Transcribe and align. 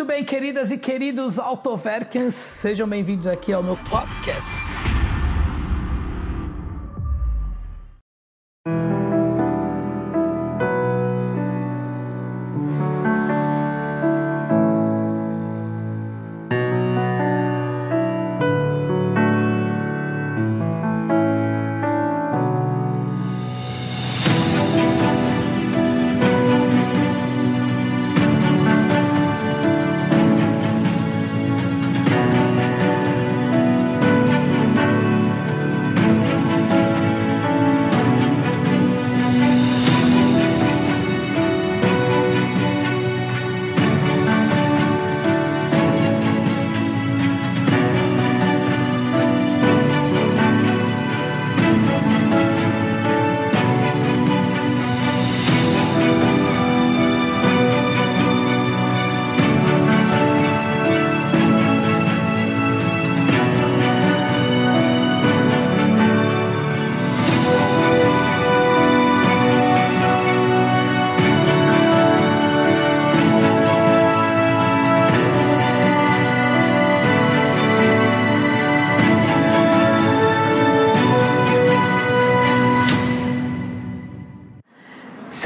Muito 0.00 0.08
bem, 0.08 0.24
queridas 0.24 0.70
e 0.70 0.78
queridos 0.78 1.38
Autoverkens, 1.38 2.34
sejam 2.34 2.88
bem-vindos 2.88 3.26
aqui 3.26 3.52
ao 3.52 3.62
meu 3.62 3.76
podcast. 3.76 4.50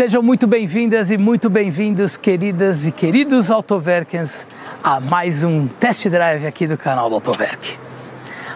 Sejam 0.04 0.22
muito 0.22 0.46
bem-vindas 0.46 1.10
e 1.10 1.16
muito 1.16 1.48
bem-vindos, 1.48 2.18
queridas 2.18 2.86
e 2.86 2.92
queridos 2.92 3.50
Autoverkens, 3.50 4.46
a 4.82 5.00
mais 5.00 5.42
um 5.42 5.66
test 5.66 6.06
drive 6.10 6.46
aqui 6.46 6.66
do 6.66 6.76
canal 6.76 7.08
do 7.08 7.14
Autoverk. 7.14 7.78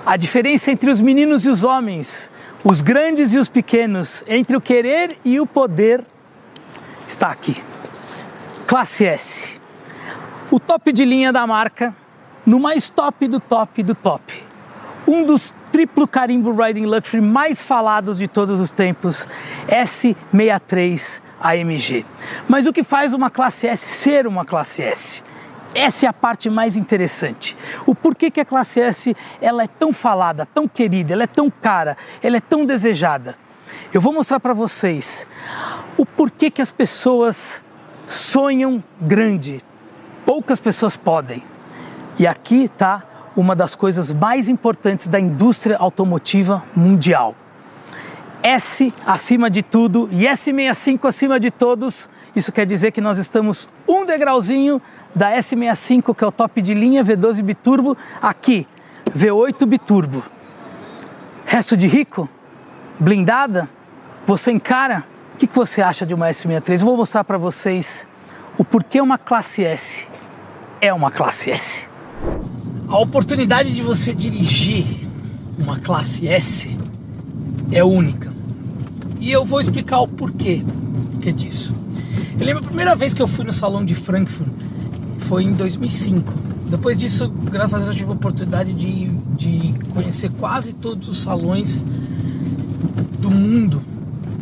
A 0.05 0.19
diferença 0.19 0.71
entre 0.71 0.91
os 0.91 1.01
meninos 1.01 1.47
e 1.47 1.49
os 1.49 1.65
homens, 1.65 2.31
os 2.63 2.83
grandes 2.83 3.33
e 3.33 3.39
os 3.39 3.49
pequenos, 3.49 4.23
entre 4.29 4.59
o 4.59 4.61
querer 4.61 5.17
e 5.25 5.41
o 5.41 5.47
poder, 5.47 6.05
está 7.07 7.31
aqui. 7.31 7.57
Classe 8.67 9.07
S. 9.07 9.59
O 10.51 10.61
top 10.61 10.93
de 10.93 11.07
linha 11.07 11.33
da 11.33 11.47
marca, 11.47 11.97
no 12.45 12.61
mais 12.61 12.91
top 12.91 13.27
do 13.27 13.41
top 13.41 13.83
do 13.83 13.95
top. 13.95 14.35
Um 15.07 15.25
dos 15.25 15.55
triplo 15.73 16.07
carimbo 16.07 16.53
Riding 16.53 16.85
Luxury 16.85 17.23
mais 17.23 17.62
falados 17.62 18.19
de 18.19 18.29
todos 18.29 18.61
os 18.61 18.71
tempos, 18.71 19.27
S63 19.67 21.27
AMG. 21.41 22.05
Mas 22.47 22.67
o 22.67 22.72
que 22.72 22.83
faz 22.83 23.12
uma 23.12 23.31
classe 23.31 23.67
S 23.67 23.84
ser 23.84 24.27
uma 24.27 24.44
classe 24.44 24.83
S? 24.83 25.22
Essa 25.75 26.06
é 26.06 26.08
a 26.08 26.12
parte 26.12 26.48
mais 26.48 26.77
interessante. 26.77 27.56
O 27.86 27.94
porquê 27.94 28.31
que 28.31 28.41
a 28.41 28.44
classe 28.44 28.81
S 28.81 29.14
ela 29.41 29.62
é 29.62 29.66
tão 29.66 29.92
falada, 29.92 30.47
tão 30.47 30.66
querida, 30.66 31.12
ela 31.12 31.25
é 31.25 31.27
tão 31.27 31.50
cara, 31.50 31.97
ela 32.22 32.36
é 32.36 32.41
tão 32.41 32.64
desejada. 32.64 33.36
Eu 33.93 34.00
vou 34.00 34.12
mostrar 34.12 34.41
para 34.41 34.53
vocês 34.53 35.27
o 35.97 36.04
porquê 36.04 36.50
que 36.50 36.62
as 36.62 36.71
pessoas 36.71 37.62
sonham 38.06 38.82
grande. 39.00 39.62
Poucas 40.25 40.60
pessoas 40.60 40.97
podem. 40.97 41.43
E 42.19 42.27
aqui 42.27 42.65
está 42.65 43.04
uma 43.37 43.54
das 43.54 43.75
coisas 43.75 44.12
mais 44.12 44.48
importantes 44.48 45.09
da 45.09 45.21
indústria 45.21 45.77
automotiva 45.77 46.62
mundial. 46.75 47.37
S 48.43 48.93
acima 49.04 49.50
de 49.50 49.62
tudo 49.62 50.09
e 50.12 50.25
S65 50.25 51.09
acima 51.09 51.41
de 51.41 51.50
todos. 51.50 52.09
Isso 52.34 52.53
quer 52.53 52.65
dizer 52.65 52.93
que 52.93 53.00
nós 53.00 53.19
estamos 53.19 53.69
um 53.87 54.04
degrauzinho 54.04 54.81
da 55.15 55.32
S65, 55.32 56.15
que 56.15 56.25
é 56.25 56.26
o 56.26 56.32
top 56.32 56.62
de 56.62 56.75
linha 56.75 57.04
V12 57.04 57.43
biturbo, 57.43 57.97
aqui, 58.22 58.66
V8 59.10 59.66
biturbo. 59.66 60.22
Resto 61.44 61.77
de 61.77 61.87
rico? 61.87 62.28
Blindada? 62.98 63.69
Você 64.27 64.53
encara? 64.53 65.04
O 65.34 65.37
que 65.37 65.48
você 65.53 65.82
acha 65.82 66.04
de 66.04 66.15
uma 66.15 66.28
S63? 66.28 66.81
Eu 66.81 66.87
vou 66.87 66.97
mostrar 66.97 67.25
para 67.25 67.38
vocês 67.38 68.06
o 68.56 68.65
porquê 68.65 69.00
uma 69.00 69.19
classe 69.19 69.65
S 69.65 70.09
é 70.81 70.93
uma 70.93 71.10
classe 71.10 71.50
S. 71.50 71.88
A 72.88 72.98
oportunidade 72.98 73.75
de 73.75 73.82
você 73.82 74.15
dirigir 74.15 74.84
uma 75.59 75.78
classe 75.78 76.27
S 76.27 76.78
é 77.73 77.83
única. 77.84 78.33
E 79.21 79.31
eu 79.31 79.45
vou 79.45 79.61
explicar 79.61 80.01
o 80.01 80.09
porquê, 80.09 80.62
porquê 81.12 81.33
disso. 81.33 81.75
Eu 82.39 82.47
lembro 82.47 82.62
a 82.62 82.67
primeira 82.67 82.95
vez 82.95 83.15
que 83.15 83.23
eu 83.23 83.27
fui 83.27 83.45
no 83.45 83.53
salão 83.53 83.84
de 83.84 83.95
Frankfurt 83.95 84.49
foi 85.21 85.43
em 85.43 85.53
2005. 85.53 86.33
Depois 86.69 86.97
disso, 86.97 87.28
graças 87.28 87.75
a 87.75 87.78
Deus, 87.78 87.89
eu 87.89 87.95
tive 87.95 88.11
a 88.11 88.15
oportunidade 88.15 88.73
de, 88.73 89.09
de 89.37 89.75
conhecer 89.91 90.31
quase 90.39 90.73
todos 90.73 91.09
os 91.09 91.19
salões 91.19 91.84
do 93.19 93.31
mundo: 93.31 93.83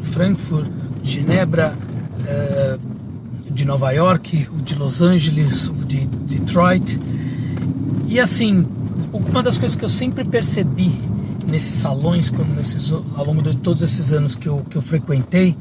Frankfurt, 0.02 0.68
Genebra, 1.02 1.74
eh, 2.24 2.78
de 3.50 3.64
Nova 3.64 3.90
York, 3.92 4.48
o 4.52 4.60
de 4.60 4.74
Los 4.74 5.02
Angeles, 5.02 5.68
o 5.68 5.84
de 5.84 6.06
Detroit. 6.06 7.00
E 8.06 8.20
assim, 8.20 8.66
uma 9.12 9.42
das 9.42 9.56
coisas 9.56 9.74
que 9.76 9.84
eu 9.84 9.88
sempre 9.88 10.24
percebi 10.24 10.92
nesses 11.46 11.76
salões, 11.76 12.28
quando 12.28 12.54
nesses, 12.54 12.92
ao 12.92 13.24
longo 13.24 13.42
de 13.42 13.56
todos 13.56 13.82
esses 13.82 14.12
anos 14.12 14.34
que 14.34 14.48
eu, 14.48 14.64
que 14.68 14.76
eu 14.76 14.82
frequentei, 14.82 15.56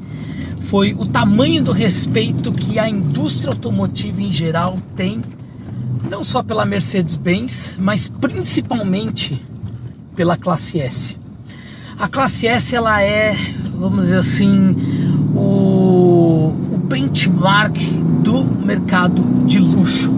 foi 0.62 0.92
o 0.94 1.06
tamanho 1.06 1.62
do 1.62 1.72
respeito 1.72 2.50
que 2.50 2.78
a 2.78 2.88
indústria 2.88 3.52
automotiva 3.52 4.20
em 4.20 4.32
geral 4.32 4.78
tem, 4.96 5.22
não 6.10 6.24
só 6.24 6.42
pela 6.42 6.64
Mercedes-Benz, 6.64 7.76
mas 7.78 8.08
principalmente 8.08 9.40
pela 10.14 10.36
classe 10.36 10.80
S. 10.80 11.16
A 11.98 12.08
classe 12.08 12.46
S 12.46 12.74
ela 12.74 13.00
é, 13.00 13.34
vamos 13.78 14.06
dizer 14.06 14.18
assim, 14.18 14.76
o, 15.34 16.52
o 16.72 16.78
benchmark 16.78 17.76
do 18.22 18.44
mercado 18.44 19.22
de 19.46 19.58
luxo, 19.58 20.10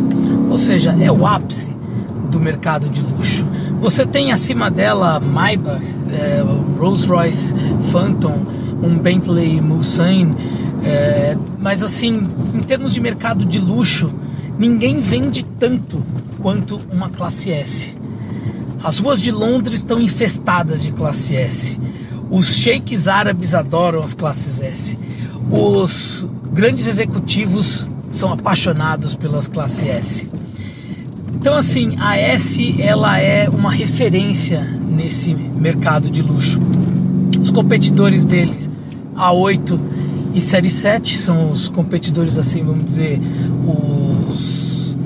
ou 0.48 0.56
seja, 0.56 0.96
é 0.98 1.10
o 1.12 1.26
ápice 1.26 1.76
do 2.30 2.40
mercado 2.40 2.88
de 2.88 3.02
luxo. 3.02 3.46
Você 3.80 4.04
tem 4.04 4.32
acima 4.32 4.70
dela 4.70 5.20
Maybach, 5.20 5.84
é, 6.12 6.42
Rolls-Royce 6.78 7.54
Phantom, 7.90 8.44
um 8.82 8.98
Bentley 8.98 9.60
Mulsanne, 9.60 10.36
é, 10.84 11.36
mas 11.58 11.82
assim, 11.82 12.26
em 12.54 12.60
termos 12.60 12.92
de 12.92 13.00
mercado 13.00 13.44
de 13.44 13.60
luxo, 13.60 14.12
ninguém 14.58 15.00
vende 15.00 15.44
tanto 15.58 16.04
quanto 16.40 16.80
uma 16.92 17.08
classe 17.08 17.50
S. 17.50 17.96
As 18.82 18.98
ruas 18.98 19.20
de 19.20 19.30
Londres 19.30 19.80
estão 19.80 20.00
infestadas 20.00 20.82
de 20.82 20.92
classe 20.92 21.36
S. 21.36 21.80
Os 22.30 22.56
sheiks 22.56 23.08
árabes 23.08 23.54
adoram 23.54 24.02
as 24.02 24.12
classes 24.12 24.60
S. 24.60 24.98
Os 25.50 26.28
grandes 26.52 26.86
executivos 26.86 27.88
são 28.10 28.32
apaixonados 28.32 29.14
pelas 29.14 29.48
classes 29.48 29.86
S. 29.86 30.30
Então 31.40 31.56
assim, 31.56 31.94
a 31.98 32.16
S 32.16 32.74
ela 32.80 33.18
é 33.18 33.48
uma 33.48 33.70
referência 33.70 34.60
nesse 34.90 35.32
mercado 35.32 36.10
de 36.10 36.20
luxo. 36.20 36.60
Os 37.40 37.50
competidores 37.50 38.26
deles, 38.26 38.68
A8 39.16 39.78
e 40.34 40.40
Série 40.40 40.68
7 40.68 41.16
são 41.16 41.50
os 41.50 41.68
competidores 41.68 42.36
assim, 42.36 42.62
vamos 42.64 42.84
dizer, 42.84 43.20
os 43.64 44.96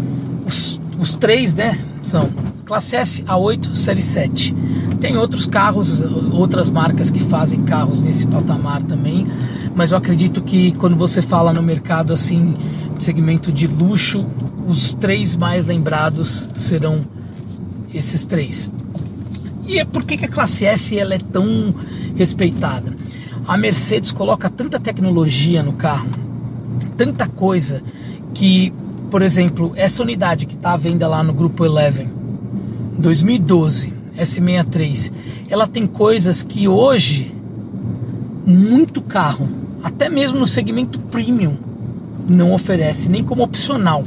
os, 0.47 0.81
os 0.99 1.17
três, 1.17 1.55
né? 1.55 1.79
São 2.03 2.31
classe 2.65 2.97
S, 2.97 3.23
A8, 3.25 3.75
Série 3.75 4.03
7. 4.03 4.55
Tem 5.01 5.17
outros 5.17 5.47
carros, 5.47 6.03
outras 6.33 6.71
marcas 6.71 7.11
que 7.11 7.21
fazem 7.21 7.61
carros 7.63 8.03
nesse 8.03 8.27
patamar 8.27 8.83
também, 8.83 9.27
mas 9.75 9.91
eu 9.91 9.99
acredito 9.99 10.43
que 10.43 10.73
quando 10.73 10.97
você 10.97 11.21
fala 11.21 11.53
no 11.53 11.63
mercado 11.63 12.13
assim, 12.13 12.55
segmento 13.03 13.53
de 13.53 13.67
luxo, 13.67 14.31
os 14.67 14.95
três 14.95 15.37
mais 15.37 15.67
lembrados 15.67 16.49
serão 16.57 17.05
esses 17.93 18.25
três. 18.25 18.71
E 19.67 19.79
é 19.79 19.85
por 19.85 20.05
que, 20.05 20.17
que 20.17 20.25
a 20.25 20.29
classe 20.29 20.65
S 20.65 20.99
ela 20.99 21.15
é 21.15 21.19
tão 21.19 21.75
respeitada? 22.15 22.97
A 23.47 23.57
Mercedes 23.57 24.13
coloca 24.13 24.49
tanta 24.49 24.79
tecnologia 24.79 25.63
no 25.63 25.73
carro, 25.73 26.11
tanta 26.97 27.27
coisa 27.27 27.83
que 28.33 28.73
por 29.13 29.21
exemplo, 29.21 29.75
essa 29.77 30.03
unidade 30.03 30.47
que 30.47 30.55
está 30.55 30.73
à 30.73 30.77
venda 30.79 31.07
lá 31.07 31.23
no 31.23 31.35
grupo 31.35 31.67
Eleven, 31.67 32.11
2012, 32.99 33.93
S63, 34.17 35.13
ela 35.51 35.67
tem 35.67 35.87
coisas 35.87 36.43
que 36.43 36.67
hoje 36.67 37.31
muito 38.47 39.03
carro, 39.03 39.47
até 39.83 40.09
mesmo 40.09 40.39
no 40.39 40.47
segmento 40.47 40.99
premium, 40.99 41.59
não 42.29 42.53
oferece 42.53 43.09
nem 43.09 43.23
como 43.23 43.43
opcional. 43.43 44.05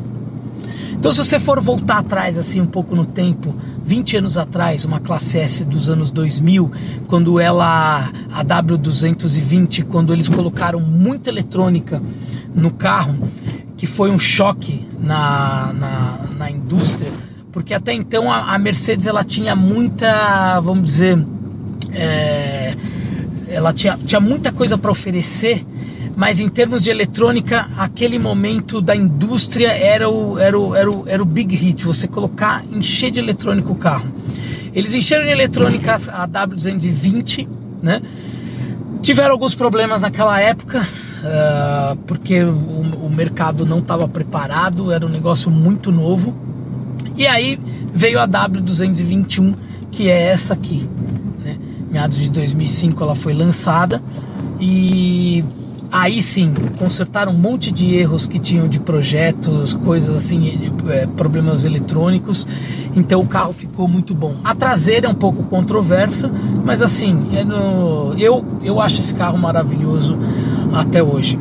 Então, 1.05 1.11
se 1.11 1.23
você 1.23 1.39
for 1.39 1.61
voltar 1.61 1.99
atrás, 1.99 2.37
assim, 2.37 2.59
um 2.59 2.65
pouco 2.65 2.95
no 2.95 3.05
tempo, 3.05 3.53
20 3.83 4.17
anos 4.17 4.37
atrás, 4.37 4.85
uma 4.85 4.99
classe 4.99 5.37
S 5.37 5.63
dos 5.63 5.89
anos 5.89 6.09
2000, 6.09 6.71
quando 7.07 7.39
ela, 7.39 8.09
a 8.33 8.43
W220, 8.43 9.83
quando 9.85 10.11
eles 10.13 10.27
colocaram 10.27 10.79
muita 10.79 11.29
eletrônica 11.29 12.01
no 12.55 12.71
carro, 12.71 13.19
que 13.77 13.85
foi 13.85 14.09
um 14.09 14.17
choque 14.17 14.87
na, 14.99 15.73
na, 15.73 16.19
na 16.39 16.49
indústria, 16.49 17.11
porque 17.51 17.73
até 17.73 17.93
então 17.93 18.31
a, 18.31 18.55
a, 18.55 18.57
Mercedes 18.57 19.05
ela 19.05 19.23
tinha 19.23 19.55
muita, 19.55 20.59
vamos 20.61 20.85
dizer, 20.85 21.23
é, 21.91 22.73
ela 23.47 23.71
tinha, 23.71 23.97
tinha 23.97 24.19
muita 24.19 24.51
coisa 24.51 24.77
para 24.77 24.91
oferecer 24.91 25.65
mas 26.15 26.39
em 26.39 26.47
termos 26.47 26.81
de 26.81 26.89
eletrônica, 26.89 27.67
aquele 27.77 28.17
momento 28.17 28.79
da 28.79 28.95
indústria 28.95 29.69
era 29.69 30.09
o, 30.09 30.39
era 30.39 30.57
o, 30.57 30.75
era 30.75 30.91
o, 30.91 31.03
era 31.07 31.21
o 31.21 31.25
big 31.25 31.53
hit, 31.55 31.85
você 31.85 32.07
colocar, 32.07 32.63
encher 32.71 33.11
de 33.11 33.19
eletrônico 33.19 33.73
o 33.73 33.75
carro. 33.75 34.09
Eles 34.73 34.93
encheram 34.93 35.25
de 35.25 35.29
eletrônica 35.29 35.93
a 35.93 36.27
W220, 36.27 37.47
né? 37.81 38.01
Tiveram 39.01 39.33
alguns 39.33 39.55
problemas 39.55 40.01
naquela 40.01 40.39
época, 40.39 40.81
uh, 40.81 41.95
porque 42.07 42.43
o, 42.43 43.05
o 43.05 43.11
mercado 43.13 43.65
não 43.65 43.79
estava 43.79 44.07
preparado, 44.07 44.91
era 44.91 45.05
um 45.05 45.09
negócio 45.09 45.51
muito 45.51 45.91
novo. 45.91 46.35
E 47.17 47.27
aí 47.27 47.59
veio 47.93 48.19
a 48.19 48.27
W221, 48.27 49.53
que 49.91 50.09
é 50.09 50.29
essa 50.29 50.53
aqui. 50.53 50.89
Né? 51.43 51.57
Meados 51.91 52.17
de 52.17 52.29
2005 52.29 53.03
ela 53.03 53.15
foi 53.15 53.33
lançada 53.33 54.01
e 54.59 55.43
aí 55.91 56.21
sim 56.21 56.53
consertaram 56.77 57.31
um 57.31 57.37
monte 57.37 57.71
de 57.71 57.95
erros 57.95 58.27
que 58.27 58.39
tinham 58.39 58.67
de 58.67 58.79
projetos, 58.79 59.73
coisas 59.73 60.15
assim, 60.15 60.71
é, 60.89 61.07
problemas 61.07 61.63
eletrônicos. 61.63 62.47
Então 62.95 63.21
o 63.21 63.27
carro 63.27 63.53
ficou 63.53 63.87
muito 63.87 64.13
bom. 64.13 64.35
A 64.43 64.55
traseira 64.55 65.07
é 65.07 65.09
um 65.09 65.15
pouco 65.15 65.43
controversa, 65.43 66.31
mas 66.63 66.81
assim, 66.81 67.27
é 67.33 67.45
eu, 68.21 68.45
eu 68.63 68.79
acho 68.79 68.99
esse 68.99 69.13
carro 69.13 69.37
maravilhoso 69.37 70.17
até 70.73 71.01
hoje. 71.01 71.39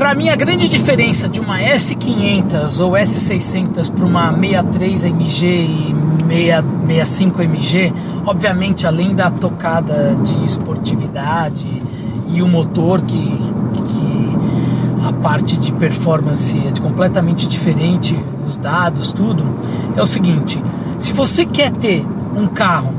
Para 0.00 0.14
mim, 0.14 0.30
a 0.30 0.36
grande 0.36 0.66
diferença 0.66 1.28
de 1.28 1.40
uma 1.40 1.58
S500 1.58 2.80
ou 2.80 2.92
S600 2.92 3.92
para 3.92 4.04
uma 4.06 4.32
63 4.32 5.04
MG 5.04 5.46
e 5.46 5.94
65 6.86 7.42
MG, 7.42 7.92
obviamente, 8.24 8.86
além 8.86 9.14
da 9.14 9.30
tocada 9.30 10.16
de 10.16 10.42
esportividade 10.42 11.82
e 12.32 12.42
o 12.42 12.48
motor 12.48 13.00
que, 13.02 13.16
que 13.16 14.36
a 15.06 15.12
parte 15.12 15.58
de 15.58 15.72
performance 15.72 16.56
é 16.58 16.80
completamente 16.80 17.48
diferente, 17.48 18.18
os 18.46 18.56
dados, 18.56 19.12
tudo, 19.12 19.44
é 19.96 20.02
o 20.02 20.06
seguinte: 20.06 20.62
se 20.98 21.12
você 21.12 21.44
quer 21.44 21.70
ter 21.70 22.06
um 22.36 22.46
carro 22.46 22.92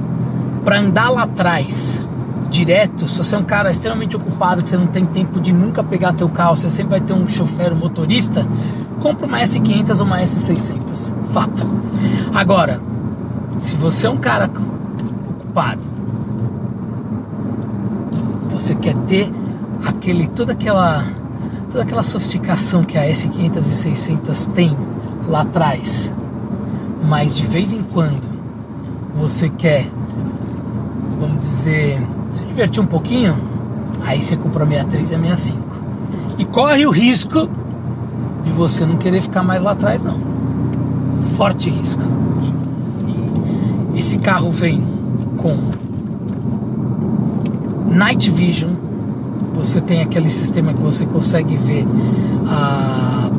para 0.64 0.80
andar 0.80 1.10
lá 1.10 1.24
atrás 1.24 2.06
direto, 2.50 3.08
se 3.08 3.18
você 3.18 3.34
é 3.34 3.38
um 3.38 3.44
cara 3.44 3.72
extremamente 3.72 4.16
ocupado, 4.16 4.62
que 4.62 4.70
você 4.70 4.78
não 4.78 4.88
tem 4.88 5.06
tempo 5.06 5.40
de 5.40 5.54
nunca 5.54 5.82
pegar 5.82 6.12
teu 6.12 6.28
carro, 6.28 6.58
você 6.58 6.70
sempre 6.70 6.92
vai 6.92 7.02
ter 7.02 7.14
um 7.14 7.28
chofer, 7.28 7.72
um 7.72 7.78
motorista, 7.78 8.46
compra 9.00 9.26
uma 9.26 9.40
S500 9.40 10.00
ou 10.00 10.06
uma 10.06 10.20
S600. 10.20 11.14
Fato. 11.32 11.66
Agora, 12.36 12.82
se 13.58 13.76
você 13.76 14.06
é 14.06 14.10
um 14.10 14.18
cara 14.18 14.52
ocupado, 15.30 15.91
você 18.62 18.76
quer 18.76 18.96
ter 19.00 19.32
aquele 19.86 20.28
toda 20.28 20.52
aquela 20.52 21.04
toda 21.70 21.84
aquela 21.84 22.04
sofisticação 22.04 22.84
que 22.84 22.98
a 22.98 23.08
S500 23.08 23.58
e 23.58 23.64
600 23.64 24.46
tem 24.48 24.78
lá 25.28 25.42
atrás, 25.42 26.14
mas 27.08 27.34
de 27.34 27.46
vez 27.48 27.72
em 27.72 27.82
quando 27.82 28.30
você 29.16 29.50
quer, 29.50 29.88
vamos 31.18 31.40
dizer, 31.40 32.02
se 32.30 32.44
divertir 32.44 32.84
um 32.84 32.86
pouquinho, 32.86 33.38
aí 34.06 34.22
você 34.22 34.36
compra 34.36 34.64
a 34.64 34.68
63 34.68 35.12
e 35.12 35.16
a 35.16 35.20
65 35.20 35.72
e 36.38 36.46
corre 36.46 36.86
o 36.86 36.92
risco 36.92 37.50
de 38.44 38.52
você 38.52 38.86
não 38.86 38.98
querer 38.98 39.22
ficar 39.22 39.44
mais 39.44 39.64
lá 39.64 39.72
atrás 39.72 40.04
não, 40.04 40.20
forte 41.36 41.70
risco. 41.70 42.04
E 43.94 44.00
esse 44.00 44.18
carro 44.18 44.52
vem 44.52 44.82
com 45.38 45.58
Night 47.92 48.32
Vision 48.32 48.72
você 49.54 49.80
tem 49.80 50.02
aquele 50.02 50.30
sistema 50.30 50.74
que 50.74 50.82
você 50.82 51.06
consegue 51.06 51.56
ver 51.56 51.86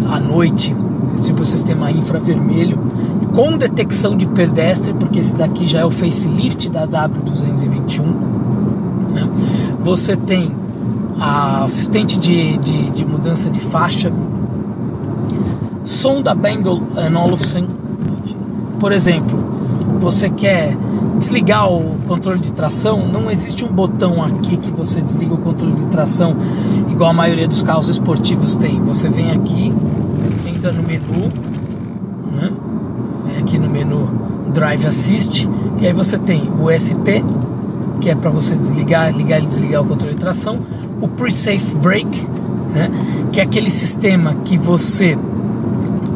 à 0.09 0.21
noite, 0.21 0.75
tipo 1.23 1.43
o 1.43 1.47
sistema 1.47 1.91
infravermelho, 1.91 2.79
com 3.35 3.57
detecção 3.57 4.17
de 4.17 4.27
pedestre, 4.29 4.95
porque 4.95 5.19
esse 5.19 5.35
daqui 5.35 5.67
já 5.67 5.81
é 5.81 5.85
o 5.85 5.91
facelift 5.91 6.71
da 6.71 6.87
W221. 6.87 8.03
Né? 9.13 9.29
Você 9.83 10.17
tem 10.17 10.53
a 11.19 11.65
assistente 11.65 12.19
de, 12.19 12.57
de, 12.59 12.91
de 12.91 13.07
mudança 13.07 13.51
de 13.51 13.59
faixa, 13.59 14.13
som 15.85 16.23
da 16.23 16.35
Bangor 16.35 16.83
Olufsen. 17.25 17.67
Por 18.79 18.93
exemplo, 18.93 19.39
você 19.99 20.31
quer 20.31 20.77
desligar 21.23 21.73
o 21.73 22.01
controle 22.09 22.41
de 22.41 22.53
tração, 22.53 23.07
não 23.07 23.31
existe 23.31 23.65
um 23.65 23.73
botão 23.73 24.21
aqui 24.25 24.57
que 24.57 24.73
você 24.73 25.01
desliga 25.01 25.33
o 25.33 25.39
controle 25.39 25.77
de 25.77 25.87
tração 25.87 26.37
igual 26.91 27.11
a 27.11 27.13
maioria 27.13 27.47
dos 27.47 27.63
carros 27.63 27.89
esportivos 27.89 28.57
tem. 28.57 28.83
Você 28.83 29.09
vem 29.09 29.31
aqui, 29.31 29.73
entra 30.45 30.73
no 30.73 30.83
menu, 30.83 31.29
né? 32.33 32.51
vem 33.25 33.39
aqui 33.39 33.57
no 33.57 33.71
menu 33.71 34.11
Drive 34.53 34.85
Assist 34.85 35.49
e 35.81 35.87
aí 35.87 35.93
você 35.93 36.19
tem 36.19 36.51
o 36.59 36.69
SP, 36.75 37.23
que 38.01 38.11
é 38.11 38.17
para 38.17 38.31
você 38.31 38.57
desligar, 38.57 39.17
ligar 39.17 39.41
e 39.41 39.47
desligar 39.47 39.81
o 39.81 39.85
controle 39.85 40.15
de 40.15 40.21
tração, 40.21 40.59
o 41.01 41.07
Pre-Safe 41.07 41.77
Brake, 41.77 42.27
né? 42.75 42.91
que 43.31 43.39
é 43.39 43.45
aquele 43.45 43.71
sistema 43.71 44.35
que 44.45 44.59
você 44.59 45.17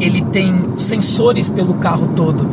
ele 0.00 0.22
tem 0.22 0.76
sensores 0.76 1.48
pelo 1.48 1.74
carro 1.74 2.08
todo, 2.08 2.48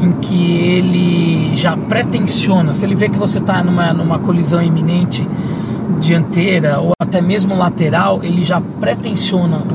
em 0.00 0.12
que 0.12 0.56
ele 0.60 1.54
já 1.54 1.76
pretensiona, 1.76 2.74
se 2.74 2.84
ele 2.84 2.94
vê 2.94 3.08
que 3.08 3.18
você 3.18 3.38
está 3.38 3.62
numa, 3.62 3.92
numa 3.92 4.18
colisão 4.18 4.62
iminente 4.62 5.26
dianteira 5.98 6.80
ou 6.80 6.92
até 7.00 7.20
mesmo 7.20 7.56
lateral, 7.56 8.22
ele 8.22 8.44
já 8.44 8.60
pretensiona 8.60 9.58
o, 9.58 9.74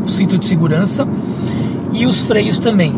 o, 0.00 0.04
o 0.04 0.08
cinto 0.08 0.36
de 0.38 0.46
segurança 0.46 1.06
e 1.92 2.06
os 2.06 2.22
freios 2.22 2.60
também. 2.60 2.92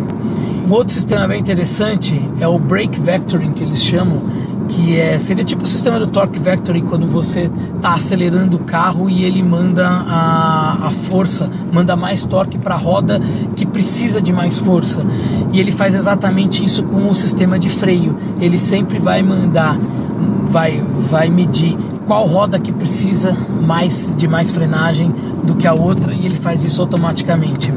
Um 0.66 0.72
outro 0.72 0.92
sistema 0.92 1.28
bem 1.28 1.38
interessante 1.38 2.20
é 2.40 2.48
o 2.48 2.58
Brake 2.58 2.98
Vectoring, 2.98 3.52
que 3.52 3.62
eles 3.62 3.84
chamam, 3.84 4.20
que 4.68 4.98
é, 4.98 5.18
seria 5.18 5.44
tipo 5.44 5.64
o 5.64 5.66
sistema 5.66 5.98
do 5.98 6.06
Torque 6.06 6.38
Vectoring 6.38 6.82
quando 6.82 7.06
você 7.06 7.50
está 7.76 7.94
acelerando 7.94 8.56
o 8.56 8.60
carro 8.60 9.08
e 9.08 9.24
ele 9.24 9.42
manda 9.42 9.86
a, 9.86 10.88
a 10.88 10.90
força, 10.90 11.50
manda 11.72 11.96
mais 11.96 12.24
torque 12.24 12.58
para 12.58 12.74
a 12.74 12.78
roda 12.78 13.20
que 13.54 13.64
precisa 13.64 14.20
de 14.20 14.32
mais 14.32 14.58
força. 14.58 15.04
E 15.52 15.60
ele 15.60 15.72
faz 15.72 15.94
exatamente 15.94 16.64
isso 16.64 16.82
com 16.82 17.08
o 17.08 17.14
sistema 17.14 17.58
de 17.58 17.68
freio. 17.68 18.16
Ele 18.40 18.58
sempre 18.58 18.98
vai 18.98 19.22
mandar, 19.22 19.78
vai, 20.48 20.82
vai 21.10 21.28
medir 21.28 21.76
qual 22.06 22.26
roda 22.26 22.58
que 22.58 22.72
precisa 22.72 23.36
mais 23.60 24.14
de 24.16 24.28
mais 24.28 24.50
frenagem 24.50 25.12
do 25.42 25.54
que 25.54 25.66
a 25.66 25.74
outra 25.74 26.14
e 26.14 26.24
ele 26.24 26.36
faz 26.36 26.62
isso 26.64 26.80
automaticamente. 26.80 27.72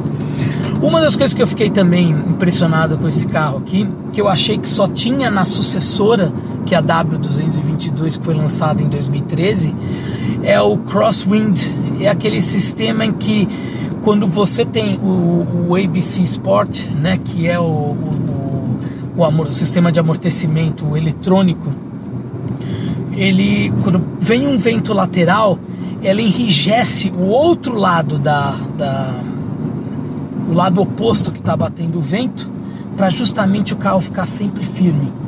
Uma 0.81 1.01
das 1.01 1.15
coisas 1.15 1.33
que 1.33 1.41
eu 1.41 1.47
fiquei 1.47 1.69
também 1.69 2.11
impressionado 2.11 2.97
com 2.97 3.07
esse 3.07 3.27
carro 3.27 3.57
aqui, 3.57 3.89
que 4.13 4.21
eu 4.21 4.29
achei 4.29 4.57
que 4.57 4.69
só 4.69 4.87
tinha 4.87 5.29
na 5.29 5.43
sucessora, 5.43 6.31
que 6.69 6.75
é 6.75 6.77
a 6.77 6.83
W222, 6.83 8.19
que 8.19 8.23
foi 8.23 8.35
lançada 8.35 8.79
em 8.79 8.87
2013, 8.87 9.75
é 10.43 10.61
o 10.61 10.77
Crosswind. 10.77 11.59
É 11.99 12.07
aquele 12.07 12.43
sistema 12.43 13.03
em 13.03 13.11
que 13.11 13.47
quando 14.03 14.27
você 14.27 14.63
tem 14.63 14.99
o, 14.99 15.67
o 15.67 15.75
ABC 15.75 16.21
Sport, 16.21 16.85
né, 16.91 17.17
que 17.17 17.47
é 17.47 17.59
o, 17.59 17.63
o, 17.63 18.79
o, 19.17 19.41
o 19.41 19.53
sistema 19.53 19.91
de 19.91 19.99
amortecimento 19.99 20.95
eletrônico, 20.95 21.71
ele 23.13 23.73
quando 23.81 24.05
vem 24.19 24.45
um 24.45 24.55
vento 24.55 24.93
lateral, 24.93 25.57
ela 26.03 26.21
enrijece 26.21 27.11
o 27.17 27.25
outro 27.25 27.73
lado 27.73 28.19
da, 28.19 28.55
da 28.77 29.15
o 30.47 30.53
lado 30.53 30.79
oposto 30.79 31.31
que 31.31 31.39
está 31.39 31.57
batendo 31.57 31.97
o 31.97 32.01
vento, 32.01 32.51
para 32.95 33.09
justamente 33.09 33.73
o 33.73 33.77
carro 33.77 34.01
ficar 34.01 34.27
sempre 34.27 34.63
firme. 34.63 35.18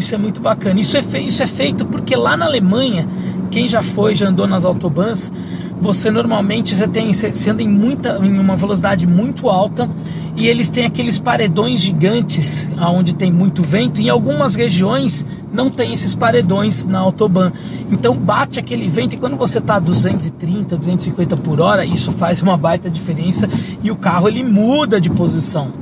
Isso 0.00 0.14
é 0.14 0.18
muito 0.18 0.40
bacana. 0.40 0.80
Isso 0.80 0.96
é, 0.96 1.20
isso 1.20 1.42
é 1.42 1.46
feito 1.46 1.84
porque 1.84 2.16
lá 2.16 2.34
na 2.34 2.46
Alemanha, 2.46 3.06
quem 3.50 3.68
já 3.68 3.82
foi, 3.82 4.14
já 4.14 4.28
andou 4.28 4.46
nas 4.46 4.64
autobahns, 4.64 5.30
você 5.78 6.10
normalmente 6.10 6.74
você 6.74 6.88
tem 6.88 7.12
você 7.12 7.50
anda 7.50 7.62
em 7.62 7.68
muita 7.68 8.18
em 8.22 8.38
uma 8.38 8.56
velocidade 8.56 9.06
muito 9.06 9.48
alta 9.48 9.88
e 10.36 10.46
eles 10.46 10.70
têm 10.70 10.86
aqueles 10.86 11.18
paredões 11.18 11.80
gigantes 11.80 12.70
aonde 12.78 13.14
tem 13.14 13.30
muito 13.30 13.62
vento. 13.62 14.00
Em 14.00 14.08
algumas 14.08 14.54
regiões 14.54 15.26
não 15.52 15.68
tem 15.68 15.92
esses 15.92 16.14
paredões 16.14 16.86
na 16.86 16.98
autobahn. 16.98 17.52
Então 17.90 18.16
bate 18.16 18.58
aquele 18.58 18.88
vento 18.88 19.16
e 19.16 19.18
quando 19.18 19.36
você 19.36 19.58
está 19.58 19.74
a 19.74 19.80
230, 19.80 20.78
250 20.78 21.36
por 21.36 21.60
hora, 21.60 21.84
isso 21.84 22.10
faz 22.12 22.40
uma 22.40 22.56
baita 22.56 22.88
diferença 22.88 23.46
e 23.82 23.90
o 23.90 23.96
carro 23.96 24.28
ele 24.28 24.42
muda 24.42 24.98
de 24.98 25.10
posição. 25.10 25.79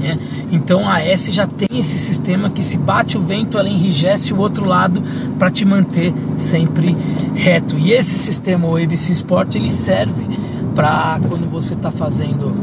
Né? 0.00 0.18
Então 0.50 0.88
a 0.88 1.00
S 1.00 1.30
já 1.30 1.46
tem 1.46 1.78
esse 1.78 1.98
sistema 1.98 2.50
que 2.50 2.62
se 2.62 2.78
bate 2.78 3.18
o 3.18 3.20
vento, 3.20 3.58
ela 3.58 3.68
enrijece 3.68 4.32
o 4.32 4.38
outro 4.38 4.64
lado 4.64 5.02
para 5.38 5.50
te 5.50 5.64
manter 5.64 6.12
sempre 6.36 6.96
reto. 7.34 7.78
E 7.78 7.92
esse 7.92 8.18
sistema, 8.18 8.66
o 8.66 8.76
ABC 8.76 9.12
Sport, 9.12 9.54
ele 9.54 9.70
serve 9.70 10.26
para 10.74 11.20
quando 11.28 11.48
você 11.48 11.74
está 11.74 11.90
fazendo 11.90 12.54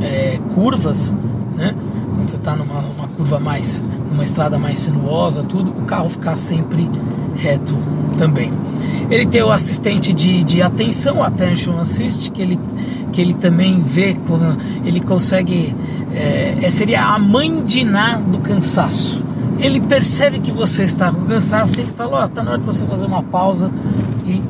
é, 0.00 0.38
curvas, 0.54 1.14
né? 1.56 1.74
quando 2.14 2.30
você 2.30 2.36
está 2.36 2.54
numa, 2.54 2.80
numa 2.80 3.08
curva 3.08 3.40
mais, 3.40 3.82
numa 4.10 4.24
estrada 4.24 4.58
mais 4.58 4.78
sinuosa, 4.78 5.42
tudo, 5.42 5.70
o 5.70 5.82
carro 5.82 6.08
ficar 6.08 6.36
sempre 6.36 6.88
reto 7.34 7.76
também. 8.16 8.52
Ele 9.10 9.26
tem 9.26 9.42
o 9.42 9.50
assistente 9.50 10.12
de, 10.12 10.42
de 10.44 10.62
atenção, 10.62 11.22
Attention 11.22 11.78
Assist, 11.78 12.30
que 12.30 12.40
ele, 12.40 12.58
que 13.14 13.20
ele 13.20 13.32
também 13.32 13.80
vê, 13.80 14.16
ele 14.84 15.00
consegue, 15.00 15.74
é, 16.12 16.58
é, 16.60 16.70
seria 16.70 17.04
a 17.04 17.18
mãe 17.18 17.62
de 17.62 17.84
Ná 17.84 18.18
do 18.18 18.40
cansaço. 18.40 19.24
Ele 19.60 19.80
percebe 19.80 20.40
que 20.40 20.50
você 20.50 20.82
está 20.82 21.12
com 21.12 21.24
cansaço 21.24 21.78
e 21.78 21.84
ele 21.84 21.92
fala, 21.92 22.22
ó, 22.22 22.24
oh, 22.24 22.28
tá 22.28 22.42
na 22.42 22.50
hora 22.50 22.60
de 22.60 22.66
você 22.66 22.84
fazer 22.84 23.06
uma 23.06 23.22
pausa 23.22 23.70
e 24.26 24.42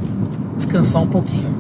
descansar 0.56 1.02
um 1.02 1.06
pouquinho. 1.06 1.54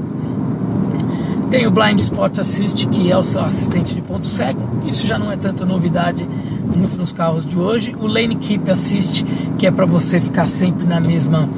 Tem 1.50 1.66
o 1.66 1.70
Blind 1.70 2.00
Spot 2.00 2.38
Assist, 2.38 2.88
que 2.88 3.12
é 3.12 3.16
o 3.16 3.20
assistente 3.20 3.94
de 3.94 4.00
ponto 4.00 4.26
cego. 4.26 4.62
Isso 4.86 5.06
já 5.06 5.18
não 5.18 5.30
é 5.30 5.36
tanta 5.36 5.66
novidade 5.66 6.26
muito 6.74 6.96
nos 6.96 7.12
carros 7.12 7.44
de 7.44 7.58
hoje. 7.58 7.94
O 8.00 8.06
Lane 8.06 8.34
Keep 8.36 8.70
Assist, 8.70 9.24
que 9.58 9.66
é 9.66 9.70
para 9.70 9.84
você 9.84 10.18
ficar 10.18 10.48
sempre 10.48 10.86
na 10.86 11.00
mesma, 11.00 11.50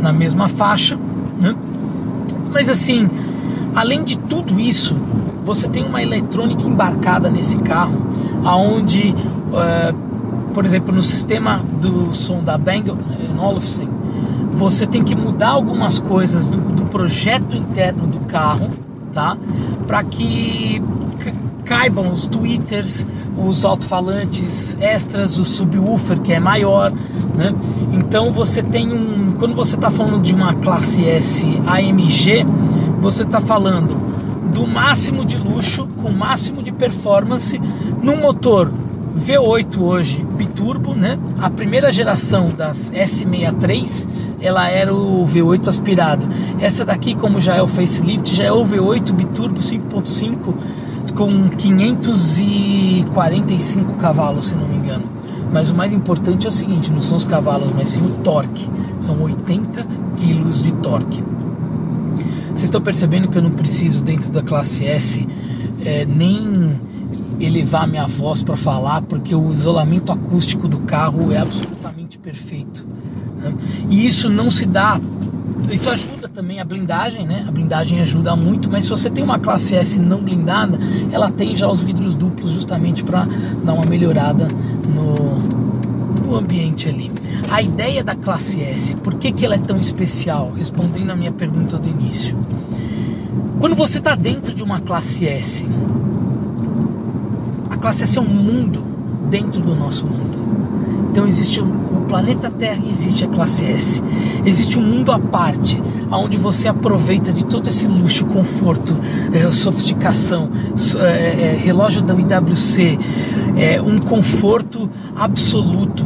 na 0.00 0.14
mesma 0.14 0.48
faixa. 0.48 0.98
Né? 1.38 1.54
Mas 2.54 2.70
assim, 2.70 3.10
além 3.74 4.02
de 4.02 4.18
tudo 4.18 4.58
isso, 4.58 4.96
você 5.42 5.68
tem 5.68 5.84
uma 5.84 6.02
eletrônica 6.02 6.62
embarcada 6.62 7.28
nesse 7.28 7.58
carro, 7.58 8.06
aonde, 8.44 9.14
uh, 9.50 9.94
por 10.52 10.64
exemplo, 10.64 10.94
no 10.94 11.02
sistema 11.02 11.64
do 11.80 12.12
som 12.14 12.42
da 12.42 12.56
Bang 12.56 12.90
Olufsen, 13.38 13.88
você 14.52 14.86
tem 14.86 15.02
que 15.02 15.14
mudar 15.14 15.50
algumas 15.50 15.98
coisas 15.98 16.48
do, 16.48 16.58
do 16.58 16.86
projeto 16.86 17.56
interno 17.56 18.06
do 18.06 18.20
carro 18.20 18.70
tá? 19.14 19.36
Para 19.86 20.02
que 20.02 20.82
caibam 21.64 22.12
os 22.12 22.26
tweeters, 22.26 23.06
os 23.36 23.64
alto-falantes 23.64 24.76
extras, 24.80 25.38
o 25.38 25.44
subwoofer 25.44 26.20
que 26.20 26.32
é 26.32 26.40
maior, 26.40 26.92
né? 27.34 27.54
Então 27.92 28.30
você 28.32 28.62
tem 28.62 28.92
um, 28.92 29.32
quando 29.38 29.54
você 29.54 29.76
está 29.76 29.90
falando 29.90 30.20
de 30.20 30.34
uma 30.34 30.52
classe 30.54 31.06
S 31.06 31.46
AMG, 31.66 32.44
você 33.04 33.22
está 33.22 33.38
falando 33.38 33.94
do 34.54 34.66
máximo 34.66 35.26
de 35.26 35.36
luxo 35.36 35.86
com 36.00 36.08
o 36.08 36.12
máximo 36.12 36.62
de 36.62 36.72
performance 36.72 37.60
num 38.02 38.16
motor 38.16 38.72
V8 39.26 39.78
hoje 39.78 40.26
biturbo, 40.38 40.94
né? 40.94 41.18
A 41.38 41.50
primeira 41.50 41.92
geração 41.92 42.48
das 42.48 42.90
S63 42.92 44.08
ela 44.40 44.70
era 44.70 44.94
o 44.94 45.26
V8 45.26 45.68
aspirado. 45.68 46.26
Essa 46.58 46.82
daqui, 46.82 47.14
como 47.14 47.42
já 47.42 47.54
é 47.54 47.62
o 47.62 47.68
facelift, 47.68 48.34
já 48.34 48.44
é 48.44 48.52
o 48.52 48.64
V8 48.64 49.12
biturbo 49.12 49.60
5.5 49.60 50.54
com 51.14 51.50
545 51.50 53.96
cavalos, 53.96 54.46
se 54.46 54.54
não 54.54 54.66
me 54.66 54.78
engano. 54.78 55.04
Mas 55.52 55.68
o 55.68 55.74
mais 55.74 55.92
importante 55.92 56.46
é 56.46 56.48
o 56.48 56.52
seguinte, 56.52 56.90
não 56.90 57.02
são 57.02 57.18
os 57.18 57.26
cavalos, 57.26 57.70
mas 57.70 57.90
sim 57.90 58.00
o 58.00 58.12
torque. 58.22 58.66
São 58.98 59.20
80 59.20 59.86
quilos 60.16 60.62
de 60.62 60.72
torque. 60.72 61.33
Vocês 62.54 62.64
estão 62.64 62.80
percebendo 62.80 63.28
que 63.28 63.36
eu 63.36 63.42
não 63.42 63.50
preciso 63.50 64.02
dentro 64.02 64.30
da 64.30 64.42
classe 64.42 64.86
S 64.86 65.26
é, 65.84 66.06
nem 66.06 66.78
elevar 67.40 67.86
minha 67.86 68.06
voz 68.06 68.42
para 68.42 68.56
falar, 68.56 69.02
porque 69.02 69.34
o 69.34 69.50
isolamento 69.50 70.12
acústico 70.12 70.68
do 70.68 70.78
carro 70.80 71.32
é 71.32 71.38
absolutamente 71.38 72.18
perfeito. 72.18 72.86
Né? 73.36 73.52
E 73.90 74.06
isso 74.06 74.30
não 74.30 74.48
se 74.50 74.66
dá. 74.66 75.00
Isso 75.70 75.90
ajuda 75.90 76.28
também 76.28 76.60
a 76.60 76.64
blindagem, 76.64 77.26
né? 77.26 77.44
A 77.48 77.50
blindagem 77.50 78.00
ajuda 78.00 78.36
muito, 78.36 78.70
mas 78.70 78.84
se 78.84 78.90
você 78.90 79.08
tem 79.08 79.24
uma 79.24 79.38
classe 79.38 79.74
S 79.74 79.98
não 79.98 80.22
blindada, 80.22 80.78
ela 81.10 81.30
tem 81.30 81.56
já 81.56 81.66
os 81.66 81.80
vidros 81.80 82.14
duplos 82.14 82.50
justamente 82.50 83.02
para 83.02 83.26
dar 83.64 83.72
uma 83.72 83.86
melhorada 83.86 84.46
no, 84.88 85.63
no 86.24 86.36
ambiente 86.36 86.88
ali. 86.88 87.12
A 87.50 87.62
ideia 87.62 88.02
da 88.02 88.14
classe 88.14 88.62
S, 88.62 88.96
por 88.96 89.14
que, 89.14 89.30
que 89.30 89.44
ela 89.44 89.54
é 89.54 89.58
tão 89.58 89.78
especial? 89.78 90.52
Respondendo 90.52 91.10
a 91.10 91.16
minha 91.16 91.32
pergunta 91.32 91.78
do 91.78 91.88
início. 91.88 92.36
Quando 93.60 93.76
você 93.76 93.98
está 93.98 94.14
dentro 94.14 94.52
de 94.52 94.62
uma 94.62 94.80
classe 94.80 95.26
S, 95.26 95.66
a 97.70 97.76
classe 97.76 98.02
S 98.02 98.18
é 98.18 98.20
um 98.20 98.28
mundo 98.28 98.84
dentro 99.28 99.60
do 99.60 99.74
nosso 99.74 100.06
mundo. 100.06 100.38
Então 101.10 101.26
existe 101.26 101.60
o 101.60 101.83
planeta 102.04 102.50
Terra 102.50 102.82
existe 102.88 103.24
a 103.24 103.28
classe 103.28 103.64
S. 103.64 104.02
Existe 104.44 104.78
um 104.78 104.82
mundo 104.82 105.10
à 105.12 105.18
parte, 105.18 105.80
onde 106.10 106.36
você 106.36 106.68
aproveita 106.68 107.32
de 107.32 107.44
todo 107.46 107.68
esse 107.68 107.86
luxo, 107.86 108.24
conforto, 108.26 108.94
é, 109.32 109.50
sofisticação, 109.52 110.50
é, 110.96 111.06
é, 111.06 111.60
relógio 111.62 112.02
da 112.02 112.14
IWC, 112.14 112.98
é, 113.56 113.80
um 113.80 113.98
conforto 113.98 114.88
absoluto. 115.16 116.04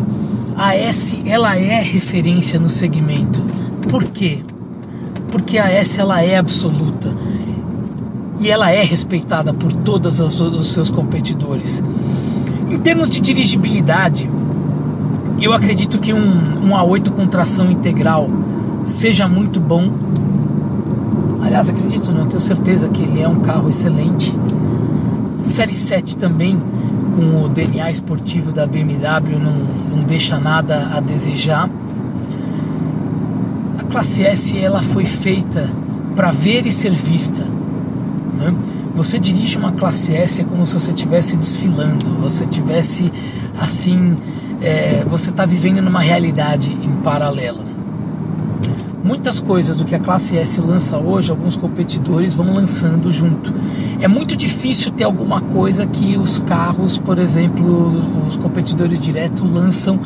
A 0.57 0.75
S 0.75 1.23
ela 1.27 1.57
é 1.57 1.81
referência 1.81 2.59
no 2.59 2.69
segmento. 2.69 3.43
Por 3.89 4.05
quê? 4.05 4.43
Porque 5.31 5.59
a 5.59 5.71
S 5.71 6.01
ela 6.01 6.23
é 6.23 6.37
absoluta 6.37 7.15
e 8.41 8.51
ela 8.51 8.71
é 8.71 8.83
respeitada 8.83 9.53
por 9.53 9.73
todos 9.73 10.21
os 10.21 10.73
seus 10.73 10.91
competidores. 10.91 11.83
Em 12.71 12.77
termos 12.77 13.09
de 13.09 13.21
dirigibilidade, 13.21 14.29
eu 15.45 15.53
acredito 15.53 15.99
que 15.99 16.13
um, 16.13 16.19
um 16.19 16.71
A8 16.71 17.11
com 17.11 17.27
tração 17.27 17.71
integral 17.71 18.29
seja 18.85 19.29
muito 19.29 19.61
bom. 19.61 19.93
Aliás, 21.43 21.69
acredito 21.69 22.11
não, 22.13 22.27
tenho 22.27 22.41
certeza 22.41 22.89
que 22.89 23.03
ele 23.03 23.21
é 23.21 23.29
um 23.29 23.41
carro 23.41 23.71
excelente. 23.71 24.35
Série 25.43 25.73
7 25.73 26.17
também, 26.17 26.61
com 27.15 27.45
o 27.45 27.49
DNA 27.49 27.91
esportivo 27.91 28.53
da 28.53 28.67
BMW, 28.67 29.39
não, 29.39 29.55
não 29.97 30.05
deixa 30.05 30.39
nada 30.39 30.91
a 30.93 31.01
desejar. 31.01 31.71
A 33.79 33.85
classe 33.85 34.25
S 34.25 34.59
ela 34.59 34.83
foi 34.83 35.07
feita 35.07 35.71
para 36.17 36.33
ver 36.33 36.67
e 36.67 36.73
ser 36.73 36.91
vista. 36.91 37.45
Né? 38.39 38.55
Você 38.95 39.19
dirige 39.19 39.57
uma 39.57 39.73
classe 39.73 40.15
S 40.15 40.41
é 40.41 40.45
como 40.45 40.67
se 40.67 40.75
você 40.75 40.91
estivesse 40.91 41.37
desfilando, 41.37 42.07
você 42.21 42.45
estivesse 42.45 43.13
assim 43.61 44.17
é, 44.61 45.05
você 45.07 45.31
está 45.31 45.45
vivendo 45.45 45.81
numa 45.81 46.01
realidade 46.01 46.73
em 46.73 46.93
paralelo. 46.97 47.67
Muitas 49.03 49.41
coisas 49.41 49.77
do 49.77 49.85
que 49.85 49.95
a 49.95 49.99
classe 49.99 50.37
S 50.37 50.61
lança 50.61 50.99
hoje, 50.99 51.31
alguns 51.31 51.57
competidores 51.57 52.35
vão 52.35 52.53
lançando 52.53 53.11
junto. 53.11 53.55
É 54.01 54.09
muito 54.09 54.37
difícil 54.37 54.93
ter 54.93 55.05
alguma 55.05 55.41
coisa 55.41 55.87
que 55.87 56.17
os 56.19 56.41
carros, 56.41 56.99
por 56.99 57.19
exemplo, 57.19 57.87
os, 58.27 58.37
competidores 58.37 59.01
direto 59.01 59.47
lançam 59.47 60.01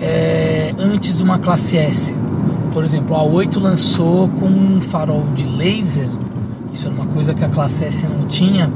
é, 0.00 0.74
antes 0.78 1.16
de 1.16 1.22
uma 1.24 1.38
classe 1.38 1.76
S. 1.76 2.14
Por 2.72 2.84
exemplo, 2.84 3.16
a 3.16 3.22
8 3.22 3.60
lançou 3.60 4.28
com 4.28 4.46
um 4.46 4.80
farol 4.80 5.24
de 5.34 5.46
laser 5.46 6.08
isso 6.74 6.86
era 6.86 6.94
uma 6.94 7.06
coisa 7.06 7.32
que 7.32 7.44
a 7.44 7.48
classe 7.48 7.84
S 7.84 8.04
não 8.04 8.26
tinha. 8.26 8.68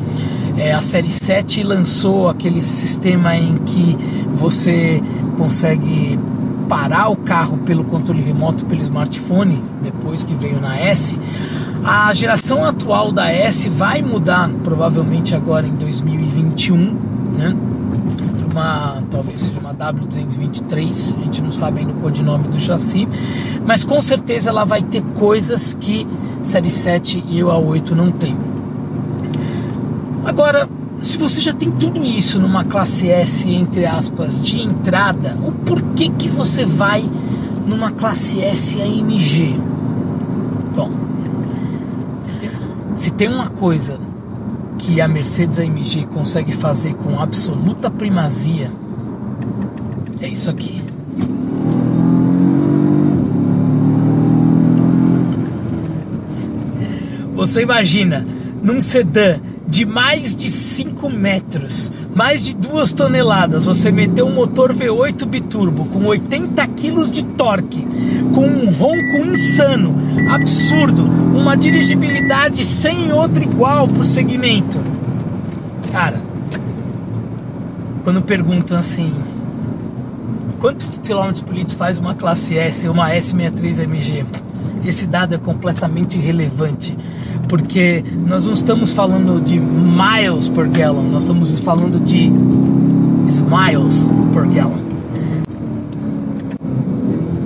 É, 0.59 0.73
a 0.73 0.81
série 0.81 1.09
7 1.09 1.63
lançou 1.63 2.29
aquele 2.29 2.61
sistema 2.61 3.37
em 3.37 3.53
que 3.59 3.97
você 4.35 5.01
consegue 5.37 6.19
parar 6.69 7.09
o 7.09 7.17
carro 7.17 7.59
pelo 7.59 7.85
controle 7.85 8.21
remoto 8.21 8.67
pelo 8.67 8.83
smartphone, 8.83 9.63
depois 9.81 10.25
que 10.25 10.35
veio 10.35 10.61
na 10.61 10.77
S. 10.77 11.17
A 11.85 12.13
geração 12.13 12.65
atual 12.65 13.13
da 13.13 13.31
S 13.31 13.69
vai 13.69 14.03
mudar 14.03 14.51
provavelmente 14.65 15.33
agora 15.33 15.65
em 15.65 15.77
2021, 15.77 16.77
né? 17.37 17.57
Uma, 18.51 19.01
talvez 19.09 19.43
seja 19.43 19.61
uma 19.61 19.73
W223, 19.73 21.17
a 21.17 21.25
gente 21.25 21.41
não 21.41 21.53
sabe 21.53 21.81
ainda 21.81 21.93
o 21.93 21.97
codinome 21.97 22.49
do 22.49 22.59
chassi, 22.59 23.09
mas 23.65 23.85
com 23.85 24.03
certeza 24.03 24.51
ela 24.51 24.65
vai 24.65 24.83
ter 24.83 25.03
coisas 25.15 25.73
que 25.79 26.05
Série 26.43 26.71
7 26.71 27.25
e 27.29 27.45
o 27.45 27.47
A8 27.47 27.91
não 27.91 28.11
tem. 28.11 28.37
Agora, 30.29 30.69
se 31.01 31.17
você 31.17 31.41
já 31.41 31.55
tem 31.55 31.71
tudo 31.71 32.05
isso 32.05 32.39
numa 32.39 32.63
classe 32.63 33.09
S, 33.09 33.51
entre 33.51 33.87
aspas, 33.87 34.39
de 34.39 34.61
entrada, 34.61 35.35
o 35.43 35.51
porquê 35.53 36.11
que 36.11 36.29
você 36.29 36.67
vai 36.67 37.03
numa 37.67 37.91
classe 37.91 38.39
S 38.39 38.79
AMG? 38.79 39.59
Bom, 40.77 40.91
Se 42.95 43.11
tem 43.11 43.27
uma 43.27 43.49
coisa 43.49 43.99
que 44.77 45.01
a 45.01 45.09
Mercedes 45.09 45.59
AMG 45.59 46.07
consegue 46.09 46.53
fazer 46.53 46.93
com 46.93 47.19
absoluta 47.19 47.91
primazia, 47.91 48.71
é 50.21 50.29
isso 50.29 50.51
aqui. 50.51 50.83
Você 57.35 57.63
imagina 57.63 58.27
num 58.63 58.79
sedã 58.83 59.41
de 59.69 59.85
mais 59.85 60.35
de 60.35 60.49
5 60.49 61.11
metros, 61.11 61.93
mais 62.15 62.47
de 62.47 62.57
2 62.57 62.95
toneladas, 62.95 63.67
você 63.67 63.93
meteu 63.93 64.27
um 64.27 64.35
motor 64.35 64.73
V8 64.73 65.27
biturbo 65.27 65.85
com 65.85 66.07
80 66.07 66.67
kg 66.69 67.11
de 67.11 67.23
torque, 67.23 67.87
com 68.35 68.47
um 68.47 68.73
ronco 68.73 69.31
insano, 69.31 69.95
absurdo, 70.31 71.05
uma 71.05 71.55
dirigibilidade 71.55 72.65
sem 72.65 73.13
outra 73.13 73.45
igual 73.45 73.87
pro 73.87 74.05
segmento. 74.05 74.81
Cara, 75.93 76.23
quando 78.03 78.23
perguntam 78.23 78.79
assim, 78.79 79.15
quantos 80.59 80.99
quilômetros 81.03 81.43
por 81.43 81.55
litro 81.55 81.77
faz 81.77 81.99
uma 81.99 82.15
classe 82.15 82.57
S, 82.57 82.89
uma 82.89 83.11
S63 83.11 83.83
MG? 83.83 84.25
Esse 84.83 85.07
dado 85.07 85.35
é 85.35 85.39
completamente 85.39 86.17
irrelevante 86.17 86.97
porque 87.49 88.05
nós 88.27 88.45
não 88.45 88.53
estamos 88.53 88.93
falando 88.93 89.41
de 89.41 89.59
miles 89.59 90.49
per 90.49 90.69
gallon, 90.69 91.05
nós 91.05 91.23
estamos 91.23 91.59
falando 91.59 91.99
de 91.99 92.31
smiles 93.27 94.09
per 94.33 94.47
gallon. 94.49 94.79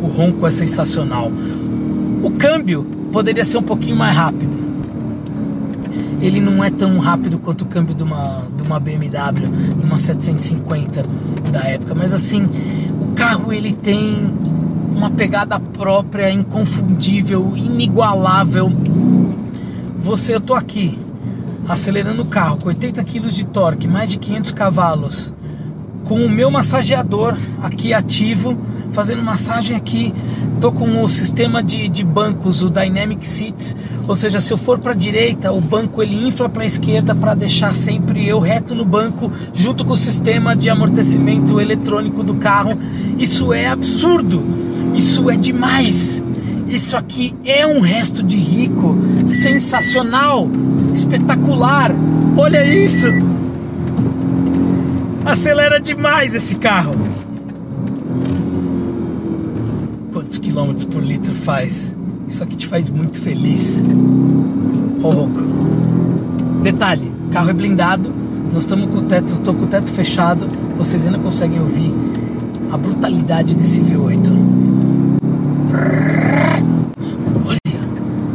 O 0.03 0.07
ronco 0.09 0.47
é 0.47 0.51
sensacional. 0.51 1.31
O 2.23 2.31
câmbio 2.33 2.85
poderia 3.13 3.45
ser 3.45 3.59
um 3.59 3.63
pouquinho 3.63 3.97
mais 3.97 4.15
rápido. 4.15 4.61
Ele 6.21 6.41
não 6.41 6.63
é 6.63 6.71
tão 6.71 6.99
rápido 6.99 7.39
quanto 7.39 7.63
o 7.63 7.67
câmbio 7.67 7.95
de 7.95 8.03
uma, 8.03 8.43
de 8.57 8.63
uma 8.63 8.79
BMW, 8.79 9.49
de 9.77 9.85
uma 9.85 9.99
750 9.99 11.03
da 11.51 11.61
época, 11.65 11.95
mas 11.95 12.15
assim, 12.15 12.49
o 13.01 13.13
carro 13.15 13.53
ele 13.53 13.73
tem 13.73 14.33
uma 14.95 15.11
pegada 15.11 15.59
própria, 15.59 16.31
inconfundível, 16.31 17.53
inigualável 17.57 18.73
você, 20.03 20.35
eu 20.35 20.41
tô 20.41 20.53
aqui 20.55 20.99
acelerando 21.69 22.23
o 22.23 22.27
carro 22.27 22.57
com 22.57 22.69
80 22.69 23.05
kg 23.05 23.29
de 23.29 23.45
torque, 23.45 23.87
mais 23.87 24.11
de 24.11 24.19
500 24.19 24.51
cavalos, 24.51 25.33
com 26.05 26.27
o 26.27 26.29
meu 26.29 26.51
massageador 26.51 27.39
aqui 27.63 27.95
ativo, 27.95 28.59
fazendo 28.91 29.23
massagem 29.23 29.77
aqui. 29.77 30.13
Tô 30.61 30.73
com 30.73 31.03
o 31.03 31.09
sistema 31.09 31.63
de, 31.63 31.89
de 31.89 32.05
bancos, 32.05 32.63
o 32.63 32.71
Dynamic 32.71 33.27
Seats, 33.27 33.77
ou 34.07 34.17
seja, 34.17 34.41
se 34.41 34.53
eu 34.53 34.57
for 34.57 34.81
para 34.81 34.91
a 34.91 34.95
direita, 34.95 35.53
o 35.53 35.61
banco 35.61 36.03
ele 36.03 36.27
infla 36.27 36.49
para 36.49 36.65
a 36.65 36.67
esquerda 36.67 37.15
para 37.15 37.35
deixar 37.35 37.75
sempre 37.75 38.27
eu 38.27 38.41
reto 38.41 38.75
no 38.75 38.85
banco, 38.85 39.31
junto 39.55 39.85
com 39.85 39.93
o 39.93 39.97
sistema 39.97 40.57
de 40.57 40.69
amortecimento 40.69 41.61
eletrônico 41.61 42.25
do 42.25 42.35
carro. 42.35 42.73
Isso 43.19 43.53
é 43.53 43.69
absurdo, 43.69 44.47
isso 44.95 45.31
é 45.31 45.37
demais. 45.37 46.23
Isso 46.73 46.97
aqui 46.97 47.35
é 47.45 47.67
um 47.67 47.81
resto 47.81 48.23
de 48.23 48.39
rico, 48.39 48.97
sensacional, 49.27 50.49
espetacular. 50.95 51.91
Olha 52.35 52.65
isso! 52.65 53.09
Acelera 55.23 55.79
demais 55.79 56.33
esse 56.35 56.57
carro. 56.57 56.95
Quantos 60.15 60.39
quilômetros 60.39 60.87
por 60.87 61.05
litro 61.05 61.35
faz? 61.35 61.95
Isso 62.27 62.43
aqui 62.43 62.57
te 62.57 62.67
faz 62.67 62.89
muito 62.89 63.21
feliz. 63.21 63.79
Ô 65.03 65.11
rouco. 65.11 65.43
Detalhe, 66.63 67.13
carro 67.33 67.51
é 67.51 67.53
blindado. 67.53 68.11
Nós 68.51 68.63
estamos 68.63 68.87
com 68.87 68.97
o 68.97 69.03
teto, 69.03 69.39
tô 69.41 69.53
com 69.53 69.65
o 69.65 69.67
teto 69.67 69.91
fechado. 69.91 70.49
Vocês 70.79 71.05
ainda 71.05 71.19
conseguem 71.19 71.61
ouvir 71.61 71.93
a 72.71 72.79
brutalidade 72.79 73.55
desse 73.55 73.79
V8. 73.79 74.52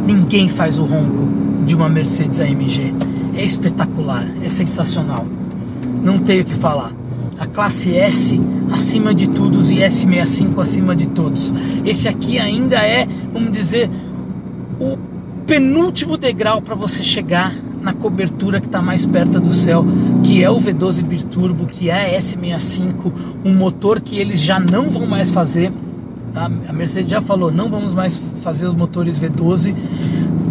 Ninguém 0.06 0.48
faz 0.48 0.78
o 0.78 0.84
ronco 0.84 1.28
de 1.64 1.74
uma 1.74 1.88
Mercedes 1.88 2.40
AMG. 2.40 2.94
É 3.34 3.44
espetacular, 3.44 4.26
é 4.42 4.48
sensacional. 4.48 5.26
Não 6.02 6.18
tenho 6.18 6.42
o 6.42 6.44
que 6.46 6.54
falar. 6.54 6.92
A 7.38 7.46
classe 7.46 7.94
S 7.94 8.40
acima 8.72 9.14
de 9.14 9.28
todos 9.28 9.70
e 9.70 9.76
S65 9.76 10.60
acima 10.60 10.96
de 10.96 11.06
todos. 11.08 11.54
Esse 11.84 12.08
aqui 12.08 12.38
ainda 12.38 12.76
é, 12.76 13.06
vamos 13.32 13.52
dizer, 13.52 13.90
o 14.80 14.98
penúltimo 15.46 16.16
degrau 16.16 16.60
para 16.60 16.74
você 16.74 17.02
chegar 17.02 17.54
na 17.80 17.92
cobertura 17.92 18.60
que 18.60 18.66
está 18.66 18.82
mais 18.82 19.06
perto 19.06 19.40
do 19.40 19.52
céu, 19.52 19.84
que 20.22 20.42
é 20.42 20.50
o 20.50 20.58
V12 20.58 21.02
Biturbo, 21.04 21.66
que 21.66 21.90
é 21.90 22.16
a 22.16 22.20
S65, 22.20 23.12
um 23.44 23.54
motor 23.54 24.00
que 24.00 24.18
eles 24.18 24.40
já 24.40 24.58
não 24.58 24.90
vão 24.90 25.06
mais 25.06 25.30
fazer. 25.30 25.72
Tá? 26.38 26.48
A 26.68 26.72
Mercedes 26.72 27.10
já 27.10 27.20
falou, 27.20 27.50
não 27.50 27.68
vamos 27.68 27.92
mais 27.92 28.22
fazer 28.42 28.64
os 28.64 28.74
motores 28.74 29.18
V12 29.18 29.74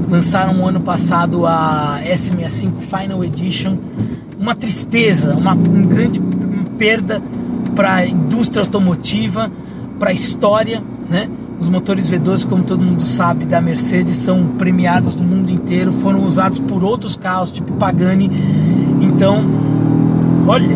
lançaram 0.10 0.67
ano 0.67 0.82
passado 0.82 1.45
a 1.45 2.02
S65 2.04 2.82
Final 2.82 3.23
Edition. 3.23 3.78
Uma 4.38 4.54
tristeza, 4.54 5.34
uma, 5.34 5.56
grande 5.56 6.21
perda 6.78 7.23
para 7.73 7.95
a 7.95 8.06
indústria 8.06 8.63
automotiva, 8.63 9.50
para 9.97 10.10
a 10.10 10.13
história, 10.13 10.84
né? 11.10 11.30
Os 11.58 11.69
motores 11.69 12.10
V12, 12.10 12.47
como 12.47 12.65
todo 12.65 12.84
mundo 12.84 13.06
sabe, 13.06 13.45
da 13.45 13.62
Mercedes 13.62 14.17
são 14.17 14.45
premiados 14.58 15.15
no 15.15 15.23
mundo 15.23 15.50
inteiro, 15.50 15.93
foram 15.93 16.21
usados 16.23 16.60
por 16.60 16.84
outros 16.84 17.15
carros, 17.15 17.50
tipo 17.50 17.71
Pagani. 17.73 18.30
Então, 19.02 19.45
olha, 20.45 20.76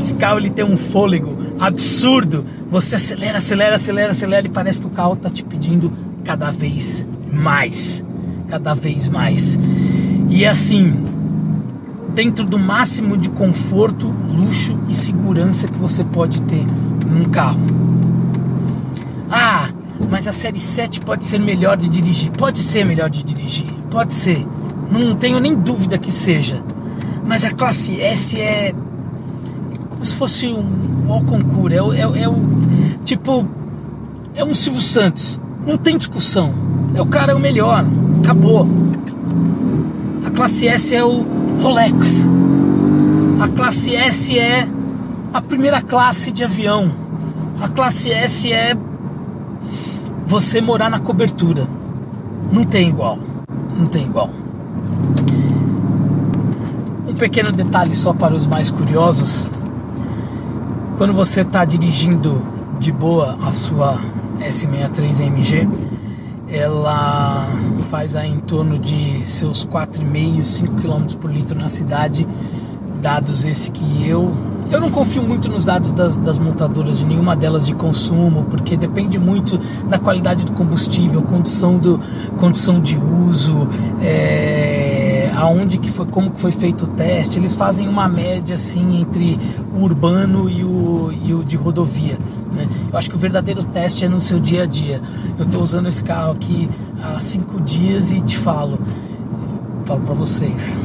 esse 0.00 0.14
carro 0.14 0.38
ele 0.38 0.50
tem 0.50 0.64
um 0.64 0.76
fôlego 0.76 1.36
absurdo. 1.60 2.44
Você 2.70 2.96
acelera, 2.96 3.38
acelera, 3.38 3.76
acelera, 3.76 4.10
acelera 4.10 4.46
e 4.46 4.50
parece 4.50 4.80
que 4.80 4.86
o 4.86 4.90
carro 4.90 5.12
está 5.12 5.28
te 5.30 5.44
pedindo 5.44 5.92
cada 6.24 6.50
vez 6.50 7.06
mais. 7.30 8.04
Cada 8.48 8.74
vez 8.74 9.06
mais. 9.08 9.58
E 10.28 10.44
é 10.44 10.48
assim, 10.48 11.04
dentro 12.14 12.44
do 12.44 12.58
máximo 12.58 13.16
de 13.16 13.30
conforto, 13.30 14.08
luxo 14.08 14.80
e 14.88 14.94
segurança 14.94 15.68
que 15.68 15.78
você 15.78 16.02
pode 16.02 16.42
ter 16.44 16.64
num 17.06 17.26
carro. 17.26 17.60
Ah, 19.30 19.68
mas 20.10 20.26
a 20.26 20.32
série 20.32 20.58
7 20.58 21.00
pode 21.00 21.24
ser 21.24 21.38
melhor 21.38 21.76
de 21.76 21.88
dirigir. 21.88 22.30
Pode 22.32 22.58
ser 22.58 22.84
melhor 22.84 23.10
de 23.10 23.22
dirigir. 23.22 23.70
Pode 23.90 24.14
ser. 24.14 24.46
Não 24.90 25.14
tenho 25.14 25.38
nem 25.38 25.54
dúvida 25.54 25.98
que 25.98 26.10
seja. 26.10 26.62
Mas 27.24 27.44
a 27.44 27.52
classe 27.52 28.00
S 28.00 28.40
é 28.40 28.74
como 30.00 30.04
se 30.06 30.14
fosse 30.14 30.46
um 30.46 31.12
Alconcura. 31.12 31.74
É, 31.74 31.78
é, 31.78 32.22
é 32.22 32.28
o 32.28 32.36
tipo 33.04 33.46
é 34.34 34.42
um 34.42 34.54
Silvio 34.54 34.80
Santos. 34.80 35.38
Não 35.66 35.76
tem 35.76 35.98
discussão. 35.98 36.54
É 36.94 37.02
o 37.02 37.06
cara 37.06 37.32
é 37.32 37.34
o 37.34 37.38
melhor. 37.38 37.84
Acabou. 38.24 38.66
A 40.24 40.30
classe 40.30 40.66
S 40.66 40.94
é 40.94 41.04
o 41.04 41.26
Rolex. 41.60 42.26
A 43.40 43.48
classe 43.48 43.94
S 43.94 44.38
é 44.38 44.66
a 45.34 45.42
primeira 45.42 45.82
classe 45.82 46.32
de 46.32 46.44
avião. 46.44 46.90
A 47.60 47.68
classe 47.68 48.10
S 48.10 48.50
é 48.50 48.74
você 50.26 50.62
morar 50.62 50.88
na 50.88 50.98
cobertura. 50.98 51.68
Não 52.50 52.64
tem 52.64 52.88
igual. 52.88 53.18
Não 53.76 53.86
tem 53.86 54.04
igual. 54.06 54.30
Um 57.06 57.14
pequeno 57.14 57.52
detalhe 57.52 57.94
só 57.94 58.14
para 58.14 58.34
os 58.34 58.46
mais 58.46 58.70
curiosos 58.70 59.46
quando 61.00 61.14
você 61.14 61.40
está 61.40 61.64
dirigindo 61.64 62.44
de 62.78 62.92
boa 62.92 63.38
a 63.40 63.52
sua 63.52 63.98
S63 64.38 65.26
AMG, 65.26 65.66
ela 66.46 67.48
faz 67.88 68.14
aí 68.14 68.30
em 68.30 68.38
torno 68.38 68.78
de 68.78 69.24
seus 69.24 69.64
4,5, 69.64 70.42
5 70.42 70.74
km 70.74 71.16
por 71.18 71.32
litro 71.32 71.58
na 71.58 71.70
cidade, 71.70 72.28
dados 73.00 73.46
esses 73.46 73.70
que 73.70 74.06
eu 74.06 74.30
eu 74.70 74.80
não 74.80 74.90
confio 74.90 75.22
muito 75.22 75.48
nos 75.48 75.64
dados 75.64 75.90
das, 75.90 76.16
das, 76.18 76.38
montadoras 76.38 76.98
de 76.98 77.04
nenhuma 77.04 77.34
delas 77.34 77.66
de 77.66 77.74
consumo, 77.74 78.44
porque 78.44 78.76
depende 78.76 79.18
muito 79.18 79.58
da 79.88 79.98
qualidade 79.98 80.44
do 80.44 80.52
combustível, 80.52 81.22
condição, 81.22 81.76
do, 81.76 81.98
condição 82.36 82.80
de 82.80 82.96
uso, 82.96 83.68
é, 84.00 84.79
aonde 85.40 85.78
que 85.78 85.90
foi, 85.90 86.06
como 86.06 86.30
que 86.30 86.40
foi 86.40 86.52
feito 86.52 86.84
o 86.84 86.86
teste, 86.88 87.38
eles 87.38 87.54
fazem 87.54 87.88
uma 87.88 88.06
média 88.08 88.54
assim 88.54 89.00
entre 89.00 89.38
o 89.74 89.82
urbano 89.82 90.50
e 90.50 90.62
o, 90.62 91.10
e 91.24 91.32
o 91.32 91.42
de 91.42 91.56
rodovia. 91.56 92.18
Né? 92.52 92.68
Eu 92.92 92.98
acho 92.98 93.08
que 93.08 93.16
o 93.16 93.18
verdadeiro 93.18 93.64
teste 93.64 94.04
é 94.04 94.08
no 94.08 94.20
seu 94.20 94.38
dia 94.38 94.64
a 94.64 94.66
dia. 94.66 95.00
Eu 95.38 95.46
estou 95.46 95.62
usando 95.62 95.88
esse 95.88 96.04
carro 96.04 96.32
aqui 96.32 96.68
há 97.02 97.18
cinco 97.20 97.60
dias 97.60 98.12
e 98.12 98.20
te 98.20 98.36
falo, 98.36 98.78
falo 99.86 100.02
para 100.02 100.14
vocês 100.14 100.78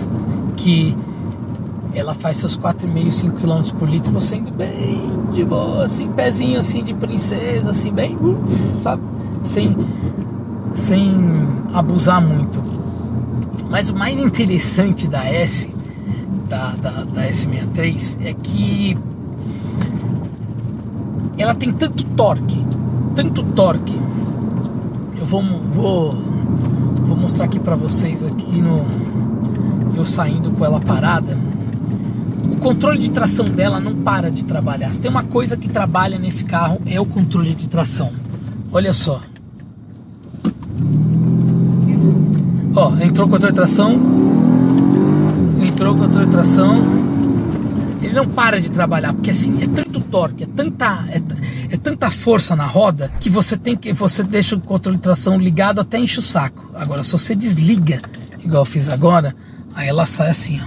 que 0.56 0.98
ela 1.94 2.14
faz 2.14 2.38
seus 2.38 2.58
4,5, 2.58 3.12
5 3.12 3.36
km 3.36 3.78
por 3.78 3.90
litro, 3.90 4.12
você 4.12 4.36
indo 4.36 4.52
bem 4.52 5.26
de 5.32 5.44
boa, 5.44 5.86
assim, 5.86 6.10
pezinho 6.10 6.60
assim 6.60 6.84
de 6.84 6.94
princesa, 6.94 7.72
assim, 7.72 7.92
bem, 7.92 8.16
uh, 8.16 8.38
sabe? 8.80 9.02
Sem, 9.44 9.76
sem 10.74 11.18
abusar 11.74 12.22
muito. 12.22 12.85
Mas 13.70 13.90
o 13.90 13.96
mais 13.96 14.20
interessante 14.20 15.08
da 15.08 15.26
S, 15.26 15.74
da, 16.48 16.72
da, 16.72 17.04
da 17.04 17.28
S63, 17.28 18.18
é 18.24 18.34
que 18.34 18.98
ela 21.38 21.54
tem 21.54 21.72
tanto 21.72 22.06
torque, 22.06 22.66
tanto 23.16 23.44
torque. 23.44 24.00
Eu 25.18 25.26
vou, 25.26 25.44
vou, 25.74 26.12
vou 27.06 27.18
mostrar 27.18 27.46
aqui 27.46 27.60
para 27.60 27.76
vocês 27.76 28.24
aqui 28.24 28.62
no 28.62 28.86
eu 29.96 30.06
saindo 30.06 30.52
com 30.52 30.66
ela 30.66 30.80
parada. 30.80 31.38
O 32.52 32.58
controle 32.58 33.00
de 33.00 33.12
tração 33.12 33.46
dela 33.46 33.80
não 33.80 33.96
para 33.96 34.30
de 34.30 34.44
trabalhar. 34.44 34.94
Se 34.94 35.02
tem 35.02 35.10
uma 35.10 35.24
coisa 35.24 35.56
que 35.56 35.70
trabalha 35.70 36.18
nesse 36.18 36.46
carro 36.46 36.82
é 36.86 37.00
o 37.00 37.06
controle 37.06 37.56
de 37.56 37.70
tração. 37.70 38.12
Olha 38.72 38.94
só. 38.94 39.22
Ó, 42.76 42.94
entrou 43.02 43.28
controle 43.30 43.54
de 43.54 43.56
tração. 43.56 44.02
Entrou 45.62 45.96
controle 45.96 46.26
de 46.26 46.32
tração. 46.32 46.84
Ele 48.02 48.14
não 48.14 48.28
para 48.28 48.60
de 48.60 48.70
trabalhar, 48.70 49.14
porque 49.14 49.32
assim, 49.32 49.56
é 49.64 49.68
tanto 49.68 50.02
torque, 50.02 50.44
é 50.44 50.46
tanta, 50.46 51.06
é, 51.10 51.22
é 51.74 51.78
tanta 51.78 52.12
força 52.12 52.56
na 52.56 52.66
roda 52.66 53.12
que 53.20 53.30
você 53.30 53.56
tem 53.56 53.76
que. 53.76 53.94
Você 53.94 54.24
deixa 54.24 54.56
o 54.56 54.62
controle 54.62 54.98
de 54.98 55.04
tração 55.04 55.40
ligado 55.40 55.80
até 55.80 55.98
enche 55.98 56.20
o 56.20 56.22
saco. 56.22 56.70
Agora, 56.76 57.02
se 57.02 57.14
você 57.14 57.34
desliga, 57.34 58.02
igual 58.44 58.62
eu 58.62 58.66
fiz 58.66 58.90
agora, 58.90 59.34
aí 59.74 59.88
ela 59.88 60.06
sai 60.06 60.30
assim, 60.30 60.60
ó. 60.60 60.66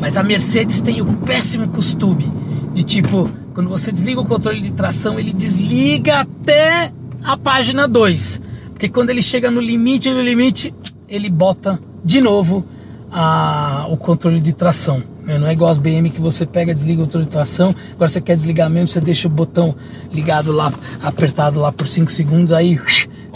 Mas 0.00 0.16
a 0.16 0.22
Mercedes 0.22 0.80
tem 0.80 1.00
o 1.00 1.06
péssimo 1.18 1.68
costume 1.68 2.32
de 2.72 2.82
tipo, 2.82 3.28
quando 3.58 3.70
você 3.70 3.90
desliga 3.90 4.20
o 4.20 4.24
controle 4.24 4.60
de 4.60 4.70
tração, 4.70 5.18
ele 5.18 5.32
desliga 5.32 6.20
até 6.20 6.92
a 7.24 7.36
página 7.36 7.88
2. 7.88 8.40
Porque 8.68 8.88
quando 8.88 9.10
ele 9.10 9.20
chega 9.20 9.50
no 9.50 9.60
limite, 9.60 10.08
no 10.10 10.22
limite, 10.22 10.72
ele 11.08 11.28
bota 11.28 11.76
de 12.04 12.20
novo 12.20 12.64
a, 13.10 13.84
o 13.90 13.96
controle 13.96 14.40
de 14.40 14.52
tração. 14.52 15.02
Né? 15.24 15.38
Não 15.38 15.48
é 15.48 15.54
igual 15.54 15.72
as 15.72 15.76
BM 15.76 16.08
que 16.08 16.20
você 16.20 16.46
pega, 16.46 16.72
desliga 16.72 17.02
o 17.02 17.06
controle 17.06 17.26
de 17.26 17.32
tração. 17.32 17.74
Agora 17.94 18.08
você 18.08 18.20
quer 18.20 18.36
desligar 18.36 18.70
mesmo, 18.70 18.86
você 18.86 19.00
deixa 19.00 19.26
o 19.26 19.30
botão 19.30 19.74
ligado 20.12 20.52
lá, 20.52 20.72
apertado 21.02 21.58
lá 21.58 21.72
por 21.72 21.88
5 21.88 22.12
segundos. 22.12 22.52
Aí, 22.52 22.80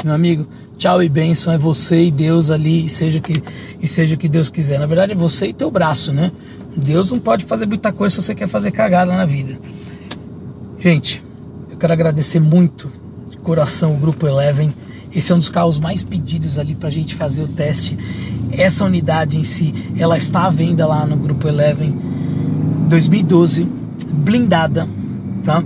meu 0.04 0.14
amigo, 0.14 0.46
tchau 0.78 1.02
e 1.02 1.08
bênção. 1.08 1.52
É 1.52 1.58
você 1.58 2.00
e 2.00 2.10
Deus 2.12 2.48
ali, 2.48 2.84
e 2.84 2.88
seja 2.88 3.18
que, 3.18 3.42
e 3.80 3.88
seja 3.88 4.16
que 4.16 4.28
Deus 4.28 4.48
quiser. 4.48 4.78
Na 4.78 4.86
verdade, 4.86 5.10
é 5.10 5.16
você 5.16 5.48
e 5.48 5.52
teu 5.52 5.68
braço, 5.68 6.12
né? 6.12 6.30
Deus 6.76 7.10
não 7.10 7.18
pode 7.18 7.44
fazer 7.44 7.66
muita 7.66 7.90
coisa 7.90 8.14
se 8.14 8.22
você 8.22 8.36
quer 8.36 8.46
fazer 8.46 8.70
cagada 8.70 9.12
na 9.12 9.26
vida. 9.26 9.58
Gente, 10.82 11.22
eu 11.70 11.76
quero 11.76 11.92
agradecer 11.92 12.40
muito 12.40 12.90
de 13.30 13.36
coração 13.36 13.94
o 13.94 13.98
Grupo 13.98 14.26
Eleven. 14.26 14.74
Esse 15.14 15.30
é 15.30 15.34
um 15.36 15.38
dos 15.38 15.48
carros 15.48 15.78
mais 15.78 16.02
pedidos 16.02 16.58
ali 16.58 16.74
para 16.74 16.88
a 16.88 16.90
gente 16.90 17.14
fazer 17.14 17.44
o 17.44 17.46
teste. 17.46 17.96
Essa 18.50 18.84
unidade 18.84 19.38
em 19.38 19.44
si, 19.44 19.72
ela 19.96 20.16
está 20.16 20.44
à 20.44 20.50
venda 20.50 20.84
lá 20.84 21.06
no 21.06 21.16
Grupo 21.16 21.46
Eleven 21.46 21.96
2012, 22.88 23.64
blindada, 24.12 24.88
tá? 25.44 25.62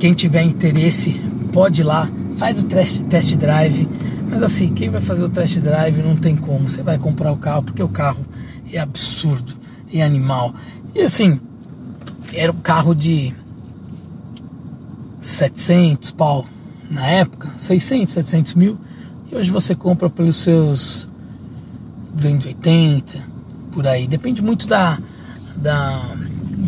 Quem 0.00 0.14
tiver 0.14 0.42
interesse, 0.42 1.12
pode 1.52 1.82
ir 1.82 1.84
lá, 1.84 2.10
faz 2.34 2.58
o 2.58 2.64
test, 2.64 3.04
test 3.04 3.36
drive. 3.36 3.88
Mas 4.28 4.42
assim, 4.42 4.74
quem 4.74 4.90
vai 4.90 5.00
fazer 5.00 5.22
o 5.22 5.28
test 5.28 5.58
drive 5.60 6.02
não 6.02 6.16
tem 6.16 6.34
como. 6.34 6.68
Você 6.68 6.82
vai 6.82 6.98
comprar 6.98 7.30
o 7.30 7.36
carro 7.36 7.62
porque 7.62 7.84
o 7.84 7.88
carro 7.88 8.24
é 8.72 8.80
absurdo 8.80 9.54
e 9.92 10.02
animal. 10.02 10.52
E 10.92 11.02
assim, 11.02 11.40
era 12.34 12.50
um 12.50 12.60
carro 12.60 12.96
de 12.96 13.32
700 15.20 16.10
pau 16.12 16.46
na 16.90 17.06
época, 17.06 17.50
600, 17.56 18.12
700 18.12 18.54
mil. 18.54 18.78
E 19.30 19.36
hoje 19.36 19.50
você 19.50 19.74
compra 19.74 20.10
pelos 20.10 20.36
seus 20.36 21.08
280, 22.14 23.18
por 23.70 23.86
aí. 23.86 24.08
Depende 24.08 24.42
muito 24.42 24.66
da, 24.66 24.98
da, 25.56 26.16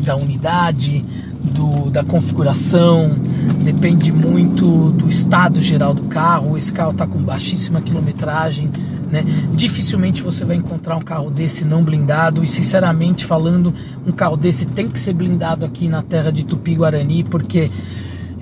da 0.04 0.16
unidade, 0.16 1.02
do, 1.42 1.90
da 1.90 2.04
configuração, 2.04 3.18
depende 3.64 4.12
muito 4.12 4.92
do 4.92 5.08
estado 5.08 5.60
geral 5.60 5.92
do 5.92 6.04
carro. 6.04 6.56
Esse 6.56 6.72
carro 6.72 6.92
está 6.92 7.06
com 7.06 7.20
baixíssima 7.22 7.80
quilometragem, 7.80 8.70
né? 9.10 9.24
Dificilmente 9.52 10.22
você 10.22 10.44
vai 10.44 10.56
encontrar 10.56 10.96
um 10.96 11.02
carro 11.02 11.30
desse 11.30 11.64
não 11.64 11.82
blindado 11.82 12.44
e 12.44 12.46
sinceramente 12.46 13.26
falando, 13.26 13.74
um 14.06 14.12
carro 14.12 14.36
desse 14.36 14.66
tem 14.66 14.88
que 14.88 15.00
ser 15.00 15.14
blindado 15.14 15.66
aqui 15.66 15.88
na 15.88 16.02
terra 16.02 16.30
de 16.30 16.44
Tupi-Guarani, 16.44 17.24
porque 17.24 17.70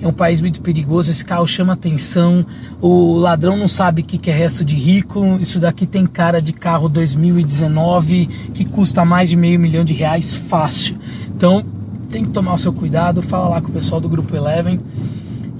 é 0.01 0.07
um 0.07 0.13
país 0.13 0.41
muito 0.41 0.61
perigoso, 0.61 1.11
esse 1.11 1.23
carro 1.23 1.47
chama 1.47 1.73
atenção, 1.73 2.45
o 2.81 3.15
ladrão 3.15 3.55
não 3.55 3.67
sabe 3.67 4.01
o 4.01 4.05
que 4.05 4.29
é 4.29 4.33
resto 4.33 4.65
de 4.65 4.75
rico, 4.75 5.37
isso 5.39 5.59
daqui 5.59 5.85
tem 5.85 6.05
cara 6.05 6.41
de 6.41 6.53
carro 6.53 6.89
2019 6.89 8.27
que 8.53 8.65
custa 8.65 9.05
mais 9.05 9.29
de 9.29 9.35
meio 9.35 9.59
milhão 9.59 9.85
de 9.85 9.93
reais 9.93 10.35
fácil. 10.35 10.97
Então 11.35 11.63
tem 12.09 12.25
que 12.25 12.31
tomar 12.31 12.55
o 12.55 12.57
seu 12.57 12.73
cuidado, 12.73 13.21
fala 13.21 13.47
lá 13.47 13.61
com 13.61 13.69
o 13.69 13.71
pessoal 13.71 14.01
do 14.01 14.09
Grupo 14.09 14.35
Eleven 14.35 14.79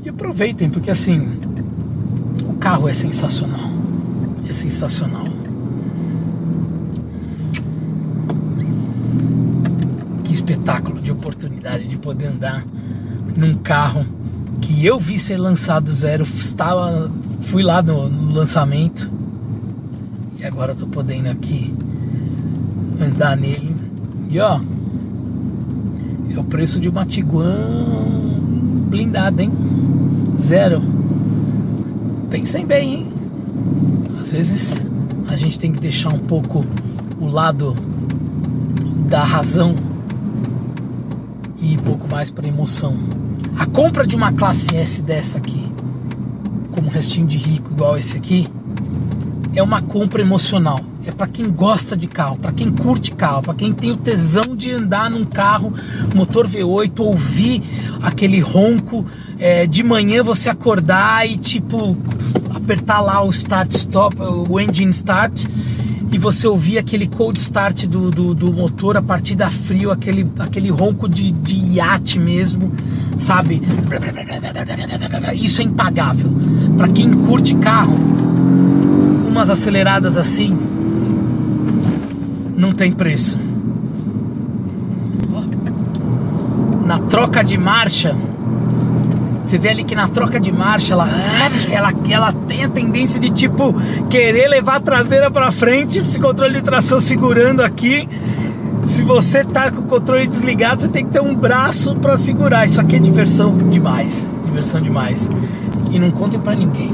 e 0.04 0.10
aproveitem, 0.10 0.69
porque 0.69 0.89
assim, 0.89 1.38
o 2.47 2.54
carro 2.54 2.89
é 2.89 2.93
sensacional 2.93 3.71
é 4.51 4.54
sensacional. 4.54 5.25
Que 10.23 10.34
espetáculo 10.34 11.01
de 11.01 11.12
oportunidade 11.12 11.88
de 11.88 11.97
poder 11.97 12.27
andar 12.27 12.65
num 13.36 13.56
carro 13.56 14.06
que 14.62 14.86
eu 14.86 15.00
vi 15.00 15.19
ser 15.19 15.38
lançado 15.38 15.93
zero, 15.93 16.24
estava, 16.24 17.12
fui 17.41 17.63
lá 17.63 17.82
no, 17.82 18.08
no 18.08 18.32
lançamento 18.32 19.12
e 20.39 20.45
agora 20.45 20.71
estou 20.71 20.88
podendo 20.88 21.30
aqui 21.30 21.74
andar 23.00 23.36
nele. 23.36 23.76
E 24.30 24.39
ó, 24.39 24.60
é 26.34 26.39
o 26.39 26.43
preço 26.43 26.80
de 26.80 26.88
uma 26.88 27.06
Tiguan 27.06 28.39
blindada, 28.89 29.43
hein? 29.43 29.52
Zero. 30.39 30.82
Pensem 32.30 32.65
bem, 32.65 32.93
hein? 32.93 33.08
Às 34.19 34.32
vezes 34.32 34.88
a 35.30 35.36
gente 35.36 35.60
tem 35.60 35.71
que 35.71 35.80
deixar 35.80 36.13
um 36.13 36.19
pouco 36.19 36.65
o 37.19 37.28
lado 37.28 37.76
da 39.08 39.24
razão 39.24 39.76
e 41.62 41.74
um 41.74 41.80
pouco 41.80 42.08
mais 42.10 42.32
para 42.32 42.47
emoção. 42.47 42.95
A 43.58 43.66
compra 43.66 44.06
de 44.06 44.16
uma 44.16 44.32
classe 44.32 44.76
S 44.76 45.02
dessa 45.02 45.38
aqui, 45.38 45.72
como 46.72 46.88
um 46.88 46.92
restinho 46.92 47.28
de 47.28 47.38
rico 47.38 47.72
igual 47.72 47.98
esse 47.98 48.18
aqui, 48.18 48.48
é 49.56 49.62
uma 49.62 49.82
compra 49.82 50.22
emocional. 50.22 50.80
É 51.06 51.12
para 51.12 51.28
quem 51.28 51.50
gosta 51.50 51.98
de 51.98 52.08
carro, 52.08 52.38
para 52.38 52.52
quem 52.52 52.70
curte 52.70 53.12
carro, 53.12 53.42
para 53.42 53.56
quem 53.56 53.72
tem 53.72 53.92
o 53.92 53.98
tesão 53.98 54.56
de 54.56 54.72
andar 54.72 55.10
num 55.10 55.26
carro 55.26 55.74
motor 56.16 56.48
V8, 56.48 57.00
ouvir 57.00 57.64
aquele 58.02 58.40
ronco 58.40 59.06
é, 59.40 59.66
de 59.66 59.84
manhã 59.84 60.24
você 60.24 60.50
acordar 60.50 61.28
e 61.28 61.38
tipo 61.38 61.98
apertar 62.54 63.02
lá 63.02 63.24
o 63.24 63.30
start 63.32 63.72
stop, 63.72 64.16
o 64.22 64.60
engine 64.60 64.92
start 64.92 65.46
e 66.12 66.17
você 66.17 66.45
ouvir 66.45 66.78
aquele 66.78 67.08
cold 67.08 67.39
start 67.39 67.88
do, 67.88 68.12
do, 68.12 68.36
do 68.36 68.54
motor 68.54 68.97
a 68.97 69.02
partir 69.02 69.36
da 69.36 69.50
frio, 69.50 69.91
aquele, 69.91 70.30
aquele 70.39 70.69
ronco 70.69 71.08
de, 71.08 71.32
de 71.32 71.56
iate 71.78 72.19
mesmo, 72.19 72.74
sabe? 73.17 73.62
Isso 75.34 75.62
é 75.62 75.63
impagável. 75.63 76.32
Para 76.76 76.89
quem 76.89 77.13
curte 77.13 77.56
carro, 77.56 77.95
umas 79.26 79.50
aceleradas 79.50 80.17
assim 80.17 80.58
não 82.58 82.74
tem 82.74 82.91
preço. 82.91 83.39
Na 86.86 87.00
troca 87.00 87.41
de 87.41 87.58
marcha, 87.58 88.13
você 89.43 89.58
vê 89.58 89.69
ali 89.69 89.84
que 89.84 89.95
na 89.95 90.08
troca 90.08 90.39
de 90.39 90.51
marcha 90.51 90.93
ela, 90.93 91.08
ela, 91.69 91.93
ela 92.10 92.34
tem 92.34 92.63
a 92.63 92.69
tendência 92.69 93.19
de 93.19 93.30
tipo 93.30 93.73
querer 94.10 94.47
levar 94.47 94.75
a 94.75 94.80
traseira 94.80 95.32
para 95.32 95.51
frente, 95.51 95.99
esse 95.99 96.19
controle 96.19 96.56
de 96.56 96.62
tração 96.62 96.99
segurando 96.99 97.62
aqui. 97.62 98.08
Se 98.84 99.04
você 99.04 99.43
tá 99.43 99.71
com 99.71 99.82
o 99.82 99.86
controle 99.86 100.27
desligado, 100.27 100.82
você 100.82 100.88
tem 100.88 101.06
que 101.06 101.12
ter 101.12 101.21
um 101.21 101.36
braço 101.36 101.95
para 101.95 102.17
segurar. 102.17 102.65
Isso 102.65 102.82
aqui 102.82 102.95
é 102.95 102.99
diversão 102.99 103.56
demais, 103.69 104.30
diversão 104.45 104.82
demais. 104.82 105.30
E 105.91 105.99
não 105.99 106.10
contem 106.10 106.39
para 106.39 106.56
ninguém. 106.56 106.91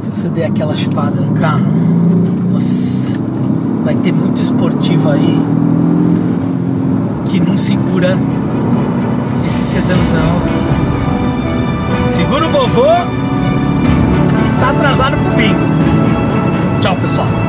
Se 0.00 0.08
você 0.10 0.28
der 0.28 0.46
aquela 0.46 0.74
chupada 0.74 1.20
no 1.20 1.32
carro, 1.32 1.64
nossa, 2.50 3.18
vai 3.84 3.94
ter 3.96 4.12
muito 4.12 4.40
esportivo 4.40 5.10
aí 5.10 5.38
que 7.26 7.40
não 7.40 7.56
segura 7.56 8.18
esse 9.46 9.62
sedãozão 9.62 10.38
aqui. 10.44 10.51
Segura 12.32 12.46
o 12.46 12.50
vovô 12.50 12.86
tá 14.58 14.70
atrasado 14.70 15.18
pro 15.18 15.36
bingo. 15.36 15.66
Tchau, 16.80 16.96
pessoal. 16.96 17.41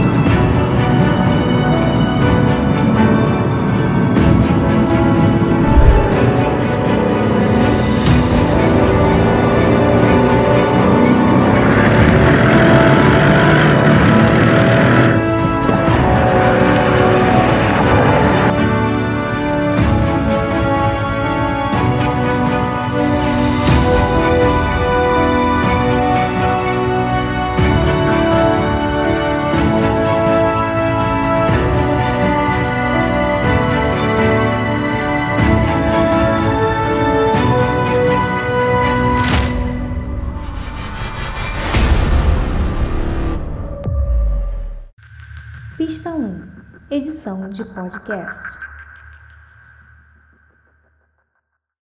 Yes. 48.08 48.53